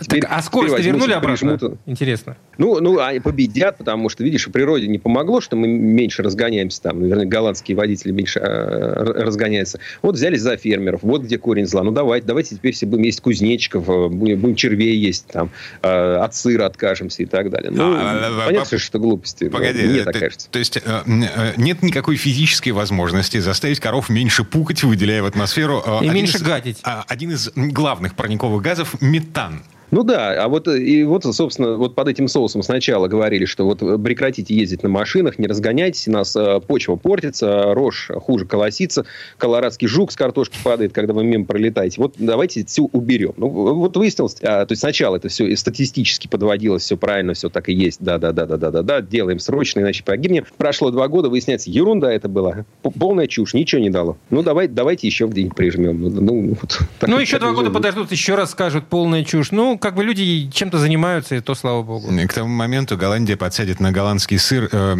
[0.00, 1.58] теперь, так, а скорость вернули обратно?
[1.86, 2.36] Интересно.
[2.58, 6.82] Ну, ну, они победят, потому что, видишь, в природе не помогло, что мы меньше разгоняемся.
[6.82, 9.78] Там, наверное, голландские водители меньше э, разгоняются.
[10.02, 11.00] Вот взялись за фермеров.
[11.02, 11.82] Вот где корень зла.
[11.82, 15.50] Ну, давайте, давайте теперь все будем есть кузнечиков, э, будем, будем червей есть, там,
[15.82, 17.70] э, от сыра откажемся и так далее.
[17.70, 19.48] Ну, а, понятно, что глупости.
[19.48, 20.48] Погоди, мне так кажется.
[20.50, 25.82] То есть э, нет никакой никакой физической возможности заставить коров меньше пукать, выделяя в атмосферу...
[25.86, 26.78] Э, И меньше из, гадить.
[26.82, 29.62] А, один из главных парниковых газов– метан.
[29.90, 33.78] Ну да, а вот и вот, собственно, вот под этим соусом сначала говорили, что вот
[34.02, 39.06] прекратите ездить на машинах, не разгоняйтесь, у нас э, почва портится, рожь хуже колосится,
[39.38, 42.00] колорадский жук с картошки падает, когда вы мимо пролетаете.
[42.00, 43.34] Вот давайте все уберем.
[43.36, 47.68] Ну, вот выяснилось, а, то есть сначала это все статистически подводилось, все правильно, все так
[47.68, 50.44] и есть, да-да-да-да-да-да, делаем срочно, иначе погибнем.
[50.56, 52.64] Прошло два года, выясняется, ерунда это была,
[52.98, 54.16] полная чушь, ничего не дало.
[54.30, 56.02] Ну, давай, давайте еще день прижмем.
[56.02, 59.50] Ну, вот, ну еще два года подождут, еще раз скажут, полная чушь.
[59.52, 62.08] Ну, ну, как бы люди чем-то занимаются, и то слава богу.
[62.26, 64.96] К тому моменту Голландия подсядет на голландский сыр э,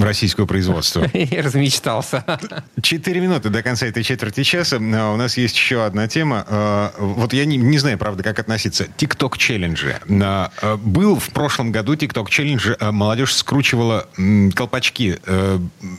[0.00, 1.06] российского производства.
[1.12, 2.24] Я размечтался.
[2.80, 4.78] Четыре минуты до конца этой четверти часа.
[4.78, 6.46] А у нас есть еще одна тема.
[6.48, 8.86] Э, вот я не, не знаю, правда, как относиться.
[8.96, 9.96] Тикток челленджи.
[10.08, 12.72] Э, был в прошлом году Тикток челлендж.
[12.80, 14.06] Молодежь скручивала
[14.54, 15.18] колпачки.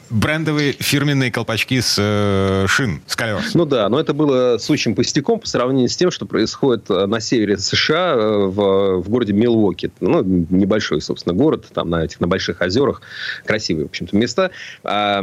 [0.10, 3.54] Брендовые фирменные колпачки с шин, с колес.
[3.54, 7.60] Ну да, но это было сущим пустяком по сравнению с тем, что происходит на севере
[7.60, 9.91] США в, в городе Милуоки.
[9.99, 13.01] Ну, небольшой, собственно, город, там на этих на больших озерах.
[13.45, 14.51] Красивые, в общем-то, места.
[14.83, 15.21] А,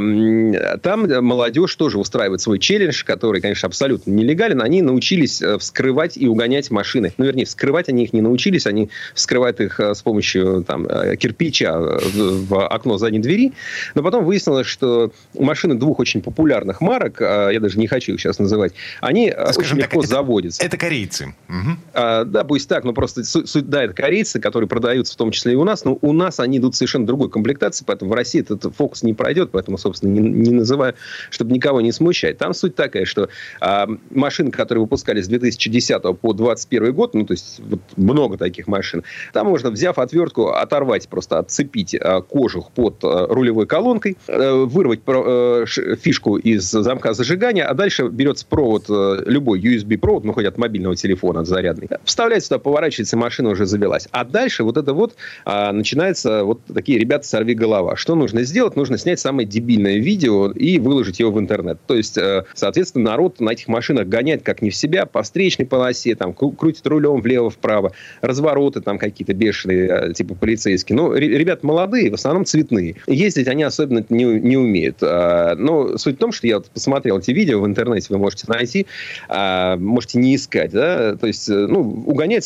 [0.82, 4.62] там молодежь тоже устраивает свой челлендж, который, конечно, абсолютно нелегален.
[4.62, 7.12] Они научились э, вскрывать и угонять машины.
[7.16, 8.66] Ну, вернее, вскрывать они их не научились.
[8.66, 13.52] Они вскрывают их э, с помощью там, э, кирпича в окно задней двери.
[13.94, 18.38] Но потом выяснилось, что машины двух очень популярных марок, я даже не хочу их сейчас
[18.38, 20.62] называть, они Скажем очень так, легко это, заводятся.
[20.62, 21.34] Это корейцы.
[21.48, 21.76] Угу.
[21.94, 25.52] А, да, пусть так, но просто суть, да, это корейцы, которые продаются в том числе
[25.52, 28.74] и у нас, но у нас они идут совершенно другой комплектации, поэтому в России этот
[28.74, 30.94] фокус не пройдет, поэтому, собственно, не, не называю,
[31.30, 32.38] чтобы никого не смущать.
[32.38, 33.28] Там суть такая, что
[33.60, 38.66] а, машины, которые выпускались с 2010 по 2021 год, ну, то есть вот много таких
[38.66, 44.64] машин, там можно, взяв отвертку, оторвать, просто отцепить а, кожух под а, рулевой колонкой, а,
[44.64, 50.46] вырвать а, фишку из замка зажигания, а дальше берется провод, а, любой USB-провод, ну, хоть
[50.46, 54.08] от мобильного телефона, от зарядный, вставляется туда, поворачивается, машина уже завелась.
[54.10, 55.14] А дальше вот это вот
[55.44, 57.96] а, начинается вот такие ребята сорви голова.
[57.96, 58.76] Что нужно сделать?
[58.76, 61.78] Нужно снять самое дебильное видео и выложить его в интернет.
[61.86, 65.66] То есть, э, соответственно, народ на этих машинах гоняет как не в себя, по встречной
[65.66, 70.96] полосе, там, крутит рулем влево-вправо, развороты там какие-то бешеные, э, типа полицейские.
[70.96, 72.96] Ну, ребят молодые, в основном цветные.
[73.06, 74.98] Ездить они особенно не, не умеют.
[75.02, 78.46] А, но суть в том, что я вот посмотрел эти видео в интернете, вы можете
[78.48, 78.86] найти,
[79.28, 81.82] а, можете не искать, да, то есть, э, ну,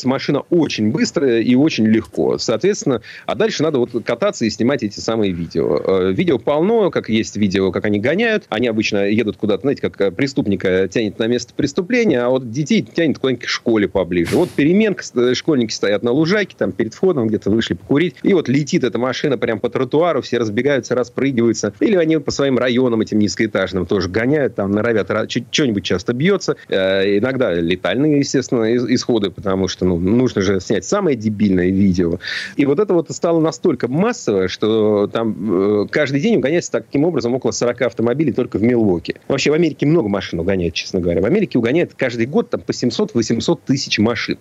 [0.01, 2.39] угоняется машина очень быстро и очень легко.
[2.39, 6.11] Соответственно, а дальше надо вот кататься и снимать эти самые видео.
[6.11, 8.45] Видео полно, как есть видео, как они гоняют.
[8.49, 12.83] Они обычно едут куда-то, знаете, как э, преступника тянет на место преступления, а вот детей
[12.83, 14.37] тянет куда-нибудь к школе поближе.
[14.37, 18.49] Вот переменка, э, школьники стоят на лужайке, там перед входом где-то вышли покурить, и вот
[18.49, 21.73] летит эта машина прямо по тротуару, все разбегаются, распрыгиваются.
[21.81, 26.57] Или они по своим районам этим низкоэтажным тоже гоняют, там норовят, что-нибудь часто бьется.
[26.69, 32.19] Э, иногда летальные, естественно, исходы, потому что ну, нужно же снять самое дебильное видео.
[32.57, 37.51] И вот это вот стало настолько массовое, что там каждый день угоняется таким образом около
[37.51, 39.17] 40 автомобилей только в Милуоке.
[39.29, 41.21] Вообще в Америке много машин угоняют, честно говоря.
[41.21, 44.39] В Америке угоняют каждый год там по 700-800 тысяч машин.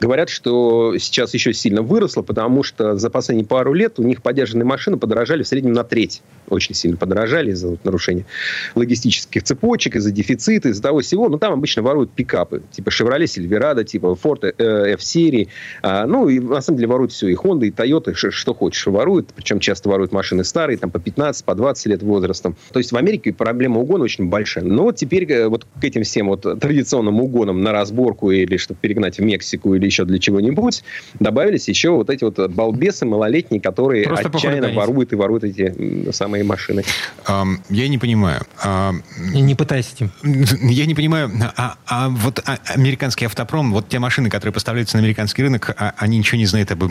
[0.00, 4.64] Говорят, что сейчас еще сильно выросло, потому что за последние пару лет у них подержанные
[4.64, 6.22] машины подорожали в среднем на треть.
[6.48, 8.26] Очень сильно подорожали из-за вот, нарушения
[8.74, 11.28] логистических цепочек, из-за дефицита, из-за того всего.
[11.28, 12.62] Но там обычно воруют пикапы.
[12.70, 15.48] Типа Chevrolet Silverado, типа Ford э, F-серии.
[15.82, 17.28] А, ну, и на самом деле воруют все.
[17.28, 19.30] И Honda, и Toyota, что хочешь, воруют.
[19.34, 22.56] Причем часто воруют машины старые, там по 15, по 20 лет возрастом.
[22.72, 24.64] То есть в Америке проблема угона очень большая.
[24.64, 28.78] Но вот теперь э, вот к этим всем вот традиционным угонам на разборку или чтобы
[28.80, 30.84] перегнать в Мексику или еще для чего-нибудь,
[31.18, 36.44] добавились еще вот эти вот балбесы малолетние, которые Просто отчаянно воруют и воруют эти самые
[36.44, 36.84] машины.
[37.26, 38.42] Um, я не понимаю.
[38.64, 38.94] Uh,
[39.34, 40.10] не пытайся, Тим.
[40.62, 45.02] Я не понимаю, а, а вот а, американский автопром, вот те машины, которые поставляются на
[45.02, 46.82] американский рынок, а, они ничего не знают об,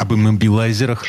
[0.00, 1.04] об иммобилайзерах?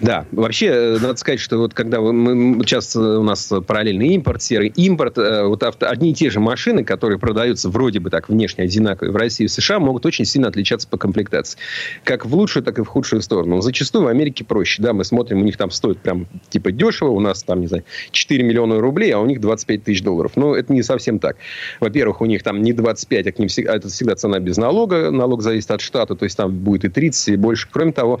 [0.00, 4.68] Да, вообще, э, надо сказать, что вот когда мы, сейчас у нас параллельный импорт, серый
[4.76, 8.64] импорт, э, вот авто, одни и те же машины, которые продаются вроде бы так внешне
[8.64, 11.58] одинаковые в России и в США, могут очень сильно отличаться по комплектации.
[12.04, 13.60] Как в лучшую, так и в худшую сторону.
[13.60, 14.82] Зачастую в Америке проще.
[14.82, 17.82] Да, мы смотрим, у них там стоит прям типа дешево, у нас там, не знаю,
[18.12, 20.32] 4 миллиона рублей, а у них 25 тысяч долларов.
[20.36, 21.36] Но это не совсем так.
[21.80, 25.10] Во-первых, у них там не 25, а, к ним всегда, это всегда цена без налога.
[25.10, 27.66] Налог зависит от штата, то есть там будет и 30, и больше.
[27.68, 28.20] Кроме того,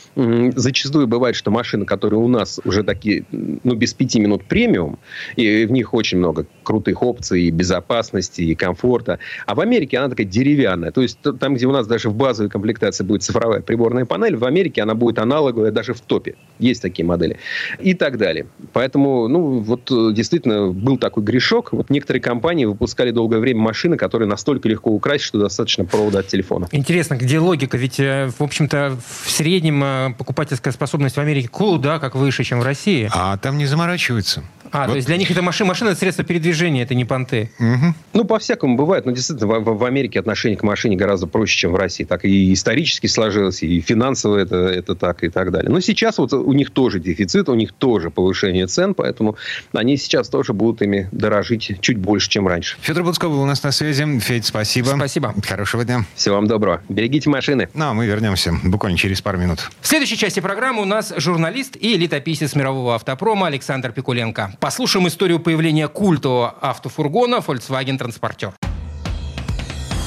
[0.15, 4.99] зачастую бывает, что машины, которые у нас уже такие, ну, без пяти минут премиум,
[5.35, 9.19] и в них очень много крутых опций, и безопасности, и комфорта.
[9.45, 10.91] А в Америке она такая деревянная.
[10.91, 14.45] То есть там, где у нас даже в базовой комплектации будет цифровая приборная панель, в
[14.45, 16.35] Америке она будет аналоговая даже в топе.
[16.59, 17.37] Есть такие модели.
[17.79, 18.47] И так далее.
[18.73, 21.71] Поэтому, ну, вот э, действительно был такой грешок.
[21.71, 26.27] Вот некоторые компании выпускали долгое время машины, которые настолько легко украсть, что достаточно провода от
[26.27, 26.67] телефона.
[26.71, 27.77] Интересно, где логика?
[27.77, 32.59] Ведь, э, в общем-то, в среднем э, покупательская способность в Америке куда как выше, чем
[32.59, 33.09] в России.
[33.13, 34.43] А там не заморачиваются.
[34.71, 34.91] А, вот.
[34.91, 37.51] то есть для них это машина, машина это средство передвижения, это не понты.
[37.59, 37.93] Угу.
[38.13, 39.05] Ну, по-всякому бывает.
[39.05, 42.03] Но действительно, в, в Америке отношение к машине гораздо проще, чем в России.
[42.03, 45.71] Так и исторически сложилось, и финансово это, это так, и так далее.
[45.71, 49.35] Но сейчас вот у них тоже дефицит, у них тоже повышение цен, поэтому
[49.73, 52.77] они сейчас тоже будут ими дорожить чуть больше, чем раньше.
[52.81, 54.19] Федор Буцков у нас на связи.
[54.19, 54.93] Федь, спасибо.
[54.95, 55.33] Спасибо.
[55.45, 56.05] Хорошего дня.
[56.15, 56.81] Всего вам доброго.
[56.89, 57.69] Берегите машины.
[57.73, 59.69] Ну, а мы вернемся буквально через пару минут.
[59.81, 64.53] В следующей части программы у нас журналист и летописец мирового автопрома Александр Пикуленко.
[64.61, 68.53] Послушаем историю появления культового автофургона Volkswagen Transporter.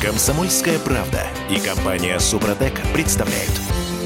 [0.01, 3.51] Комсомольская правда и компания Супротек представляют.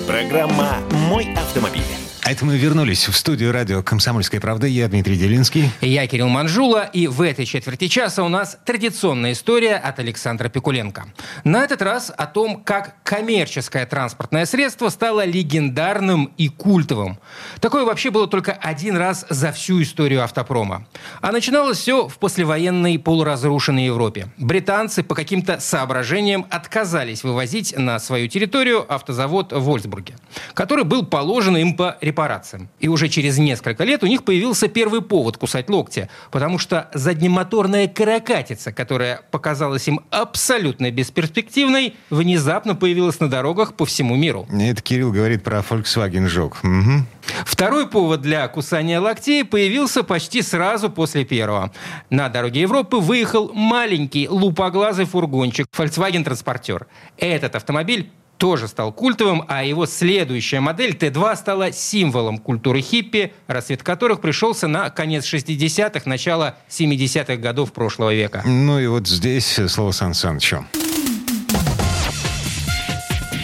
[0.07, 0.79] Программа
[1.11, 2.08] «Мой автомобиль».
[2.29, 4.67] А это мы вернулись в студию радио «Комсомольская правда».
[4.67, 5.71] Я Дмитрий Делинский.
[5.81, 6.85] Я Кирилл Манжула.
[6.85, 11.07] И в этой четверти часа у нас традиционная история от Александра Пикуленко.
[11.45, 17.19] На этот раз о том, как коммерческое транспортное средство стало легендарным и культовым.
[17.61, 20.87] Такое вообще было только один раз за всю историю автопрома.
[21.23, 24.29] А начиналось все в послевоенной полуразрушенной Европе.
[24.37, 30.17] Британцы по каким-то соображениям отказались вывозить на свою территорию автозавод в Вольсбурге,
[30.53, 32.69] который был положен им по репутации репарациям.
[32.81, 37.87] И уже через несколько лет у них появился первый повод кусать локти, потому что заднемоторная
[37.87, 44.47] каракатица, которая показалась им абсолютно бесперспективной, внезапно появилась на дорогах по всему миру.
[44.53, 46.59] Это Кирилл говорит про Volkswagen Жок.
[46.65, 47.07] Угу.
[47.45, 51.71] Второй повод для кусания локтей появился почти сразу после первого.
[52.11, 56.87] На дороге Европы выехал маленький лупоглазый фургончик Volkswagen Transporter.
[57.17, 63.83] Этот автомобиль тоже стал культовым, а его следующая модель Т2 стала символом культуры хиппи, рассвет
[63.83, 68.43] которых пришелся на конец 60-х, начало 70-х годов прошлого века.
[68.47, 70.65] Ну и вот здесь слово Сан Санычу.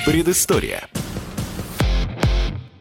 [0.07, 0.89] Предыстория.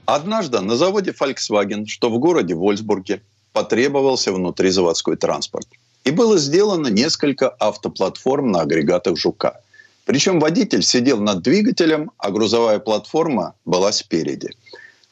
[0.05, 3.21] Однажды на заводе Volkswagen, что в городе Вольсбурге,
[3.53, 5.67] потребовался внутризаводской транспорт.
[6.03, 9.61] И было сделано несколько автоплатформ на агрегатах «Жука».
[10.05, 14.49] Причем водитель сидел над двигателем, а грузовая платформа была спереди.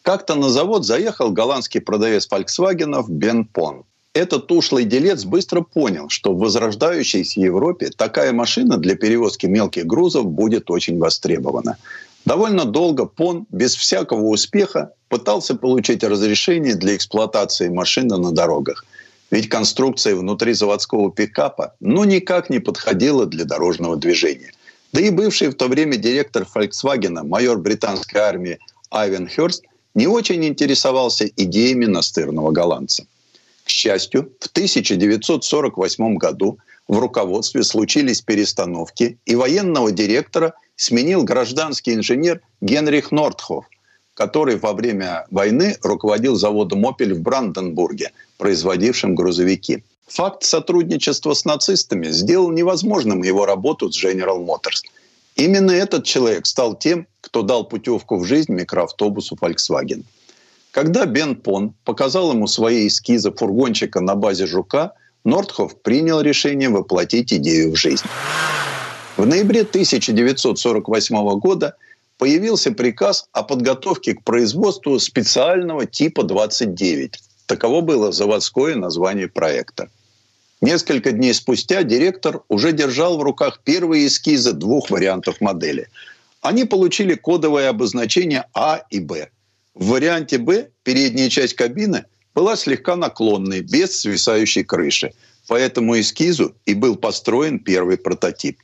[0.02, 3.84] Как-то на завод заехал голландский продавец Volkswagen Бен Пон.
[4.14, 10.26] Этот ушлый делец быстро понял, что в возрождающейся Европе такая машина для перевозки мелких грузов
[10.26, 11.78] будет очень востребована.
[12.26, 18.86] Довольно долго Пон, без всякого успеха, пытался получить разрешение для эксплуатации машины на дорогах.
[19.30, 24.52] Ведь конструкция внутри заводского пикапа ну никак не подходила для дорожного движения.
[24.94, 29.64] Да и бывший в то время директор Volkswagen, майор британской армии Айвен Хёрст,
[29.96, 33.06] не очень интересовался идеями настырного голландца.
[33.64, 42.42] К счастью, в 1948 году в руководстве случились перестановки, и военного директора сменил гражданский инженер
[42.60, 43.66] Генрих Нортхоф,
[44.14, 49.84] который во время войны руководил заводом «Опель» в Бранденбурге, производившим грузовики.
[50.08, 54.84] Факт сотрудничества с нацистами сделал невозможным его работу с General Motors.
[55.36, 60.04] Именно этот человек стал тем, кто дал путевку в жизнь микроавтобусу Volkswagen.
[60.72, 64.94] Когда Бен Пон показал ему свои эскизы фургончика на базе «Жука»,
[65.24, 68.06] Нортхоф принял решение воплотить идею в жизнь.
[69.18, 71.76] В ноябре 1948 года
[72.18, 77.20] появился приказ о подготовке к производству специального типа 29.
[77.52, 79.90] Таково было заводское название проекта.
[80.62, 85.90] Несколько дней спустя директор уже держал в руках первые эскизы двух вариантов модели.
[86.42, 89.28] Они получили кодовое обозначение А и Б.
[89.74, 95.12] В варианте Б передняя часть кабины была слегка наклонной, без свисающей крыши.
[95.50, 98.60] По этому эскизу и был построен первый прототип.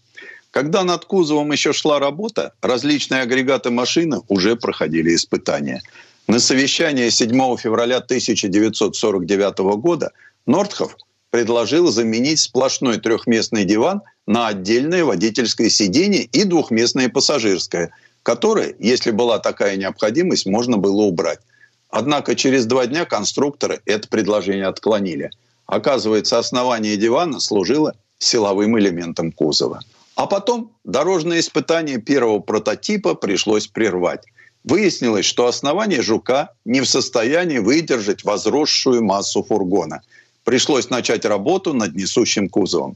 [0.52, 5.82] Когда над кузовом еще шла работа, различные агрегаты машины уже проходили испытания.
[6.28, 10.12] На совещании 7 февраля 1949 года
[10.46, 10.98] Нортхов
[11.30, 17.92] предложил заменить сплошной трехместный диван на отдельное водительское сиденье и двухместное пассажирское,
[18.24, 21.40] которое, если была такая необходимость, можно было убрать.
[21.90, 25.32] Однако через два дня конструкторы это предложение отклонили.
[25.66, 29.80] Оказывается, основание дивана служило силовым элементом кузова.
[30.16, 34.26] А потом дорожное испытание первого прототипа пришлось прервать.
[34.68, 40.02] Выяснилось, что основание «Жука» не в состоянии выдержать возросшую массу фургона–
[40.48, 42.96] пришлось начать работу над несущим кузовом.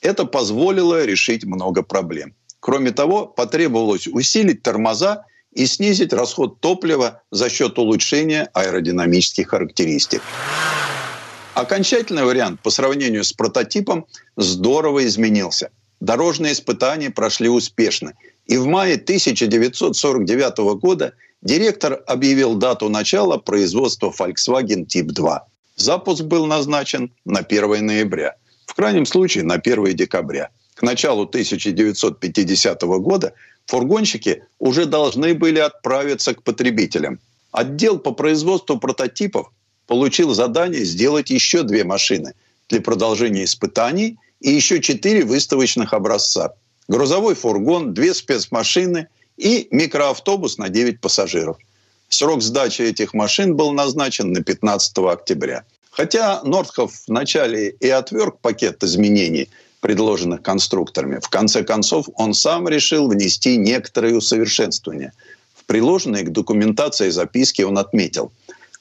[0.00, 2.34] Это позволило решить много проблем.
[2.58, 10.22] Кроме того, потребовалось усилить тормоза и снизить расход топлива за счет улучшения аэродинамических характеристик.
[11.54, 14.06] Окончательный вариант по сравнению с прототипом
[14.36, 15.70] здорово изменился.
[16.00, 18.14] Дорожные испытания прошли успешно.
[18.48, 25.46] И в мае 1949 года директор объявил дату начала производства Volkswagen Type 2.
[25.76, 28.36] Запуск был назначен на 1 ноября,
[28.66, 30.48] в крайнем случае на 1 декабря.
[30.74, 33.34] К началу 1950 года
[33.66, 37.20] фургонщики уже должны были отправиться к потребителям.
[37.52, 39.50] Отдел по производству прототипов
[39.86, 42.32] получил задание сделать еще две машины
[42.68, 46.54] для продолжения испытаний и еще четыре выставочных образца.
[46.88, 51.58] Грузовой фургон, две спецмашины и микроавтобус на 9 пассажиров.
[52.08, 55.64] Срок сдачи этих машин был назначен на 15 октября.
[55.90, 63.08] Хотя Нордхоф вначале и отверг пакет изменений, предложенных конструкторами, в конце концов он сам решил
[63.08, 65.12] внести некоторые усовершенствования.
[65.54, 68.32] В приложенной к документации записки он отметил.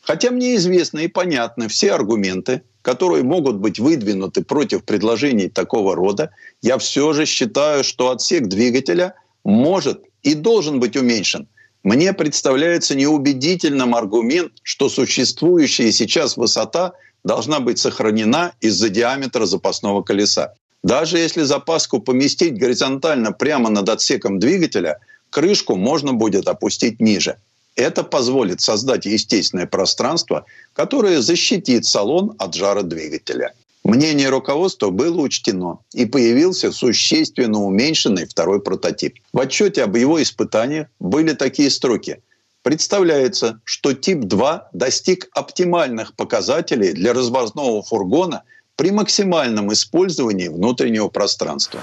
[0.08, 6.32] Хотя мне известны и понятны все аргументы, которые могут быть выдвинуты против предложений такого рода,
[6.62, 11.48] я все же считаю, что отсек двигателя может и должен быть уменьшен–
[11.88, 16.92] мне представляется неубедительным аргумент, что существующая сейчас высота
[17.24, 20.54] должна быть сохранена из-за диаметра запасного колеса.
[20.84, 25.00] Даже если запаску поместить горизонтально прямо над отсеком двигателя,
[25.30, 27.38] крышку можно будет опустить ниже.
[27.78, 33.54] Это позволит создать естественное пространство, которое защитит салон от жара двигателя.
[33.84, 39.20] Мнение руководства было учтено, и появился существенно уменьшенный второй прототип.
[39.32, 42.20] В отчете об его испытаниях были такие строки.
[42.64, 48.42] Представляется, что тип 2 достиг оптимальных показателей для развозного фургона
[48.76, 51.80] при максимальном использовании внутреннего пространства.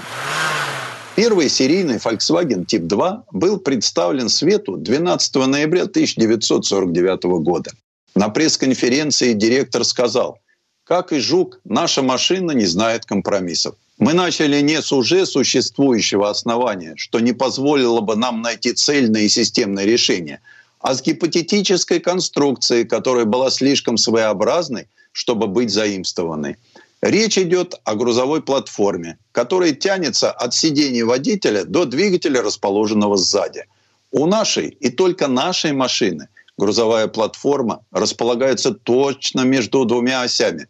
[1.15, 7.71] Первый серийный Volkswagen Тип 2 был представлен свету 12 ноября 1949 года.
[8.15, 10.39] На пресс-конференции директор сказал–
[10.85, 13.75] как и жук, наша машина не знает компромиссов.
[13.97, 19.29] Мы начали не с уже существующего основания, что не позволило бы нам найти цельное и
[19.29, 20.41] системное решение,
[20.79, 26.57] а с гипотетической конструкции, которая была слишком своеобразной, чтобы быть заимствованной.
[27.01, 33.65] Речь идет о грузовой платформе, которая тянется от сидения водителя до двигателя, расположенного сзади.
[34.11, 40.67] У нашей и только нашей машины грузовая платформа располагается точно между двумя осями.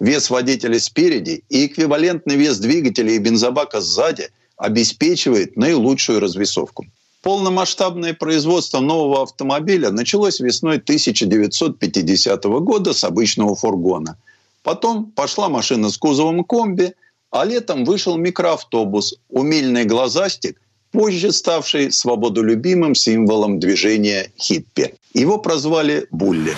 [0.00, 6.86] Вес водителя спереди и эквивалентный вес двигателя и бензобака сзади обеспечивает наилучшую развесовку.
[7.22, 14.16] Полномасштабное производство нового автомобиля началось весной 1950 года с обычного фургона.
[14.62, 16.94] Потом пошла машина с кузовом комби,
[17.30, 24.94] а летом вышел микроавтобус, умельный глазастик, позже ставший свободолюбимым символом движения хиппи.
[25.14, 26.56] Его прозвали Булли.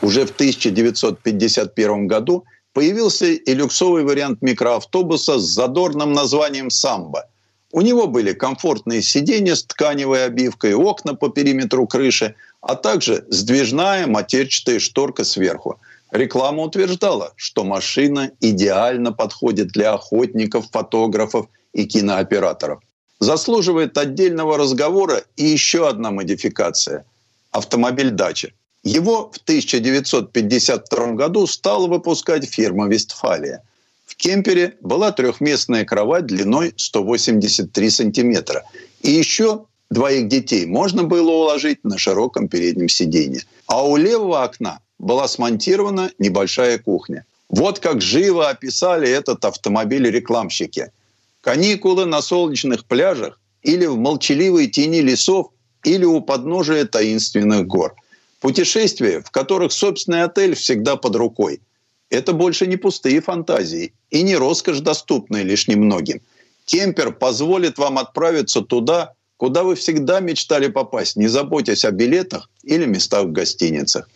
[0.00, 7.28] Уже в 1951 году появился и люксовый вариант микроавтобуса с задорным названием «Самбо».
[7.70, 14.06] У него были комфортные сиденья с тканевой обивкой, окна по периметру крыши, а также сдвижная
[14.06, 15.80] матерчатая шторка сверху.
[16.12, 22.82] Реклама утверждала, что машина идеально подходит для охотников, фотографов и кинооператоров.
[23.18, 27.06] Заслуживает отдельного разговора и еще одна модификация–
[27.50, 28.52] автомобиль «Дача».
[28.84, 33.62] Его в 1952 году стала выпускать фирма «Вестфалия».
[34.04, 38.64] В кемпере была трехместная кровать длиной 183 сантиметра.
[39.00, 43.40] И еще двоих детей можно было уложить на широком переднем сиденье.
[43.66, 47.26] А у левого окна была смонтирована небольшая кухня.
[47.50, 50.90] Вот как живо описали этот автомобиль рекламщики–
[51.42, 55.48] каникулы на солнечных пляжах или в молчаливой тени лесов
[55.84, 57.94] или у подножия таинственных гор.
[58.40, 61.60] Путешествия, в которых собственный отель всегда под рукой.
[62.08, 66.20] Это больше не пустые фантазии и не роскошь, доступная лишь немногим.
[66.64, 72.86] Кемпер позволит вам отправиться туда, куда вы всегда мечтали попасть, не заботясь о билетах или
[72.86, 74.08] местах в гостиницах.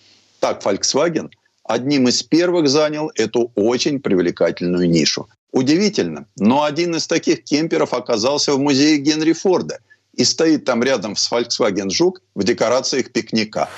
[0.46, 1.28] Так Volkswagen
[1.64, 5.28] одним из первых занял эту очень привлекательную нишу.
[5.50, 9.80] Удивительно, но один из таких кемперов оказался в музее Генри Форда
[10.14, 13.68] и стоит там рядом с Volkswagen Жук в декорациях пикника.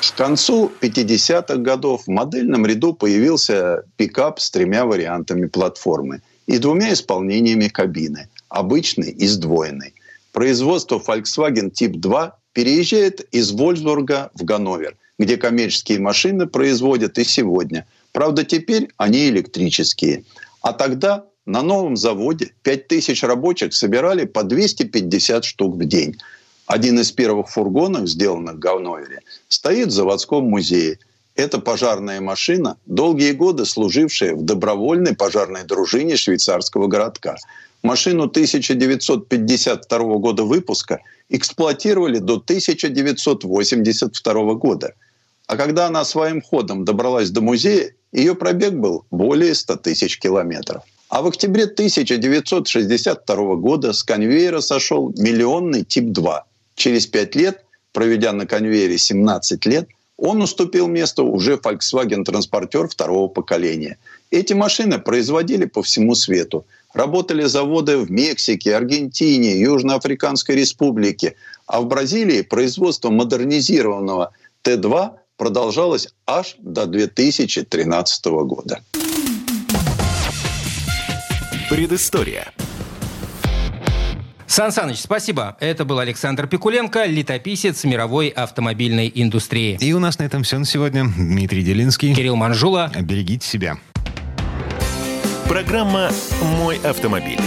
[0.00, 6.92] К концу 50-х годов в модельном ряду появился пикап с тремя вариантами платформы и двумя
[6.92, 9.92] исполнениями кабины– обычной и сдвоенной.
[10.30, 17.86] Производство Volkswagen Тип 2 переезжает из Вольсбурга в Ганновер, где коммерческие машины производят и сегодня.
[18.12, 20.22] Правда, теперь они электрические.
[20.62, 26.16] А тогда на новом заводе 5000 рабочих собирали по 250 штук в день.
[26.66, 30.98] Один из первых фургонов, сделанных в Говновере, стоит в заводском музее.
[31.34, 37.36] Это пожарная машина, долгие годы служившая в добровольной пожарной дружине швейцарского городка.
[37.82, 44.94] Машину 1952 года выпуска эксплуатировали до 1982 года.
[45.48, 50.82] А когда она своим ходом добралась до музея, ее пробег был более 100 тысяч километров.
[51.08, 56.40] А в октябре 1962 года с конвейера сошел миллионный Тип-2.
[56.74, 59.88] Через пять лет, проведя на конвейере 17 лет,
[60.18, 63.96] он уступил место уже Volkswagen-транспортер второго поколения.
[64.30, 66.66] Эти машины производили по всему свету.
[66.92, 71.36] Работали заводы в Мексике, Аргентине, Южноафриканской Республике.
[71.66, 74.32] А в Бразилии производство модернизированного
[74.62, 78.80] Т-2 продолжалось аж до 2013 года.
[81.70, 82.52] Предыстория.
[84.46, 85.56] Сан Саныч, спасибо.
[85.60, 89.78] Это был Александр Пикуленко, летописец мировой автомобильной индустрии.
[89.80, 91.04] И у нас на этом все на сегодня.
[91.04, 92.14] Дмитрий Делинский.
[92.14, 92.90] Кирилл Манжула.
[93.00, 93.78] Берегите себя.
[95.46, 96.10] Программа
[96.58, 97.38] «Мой автомобиль».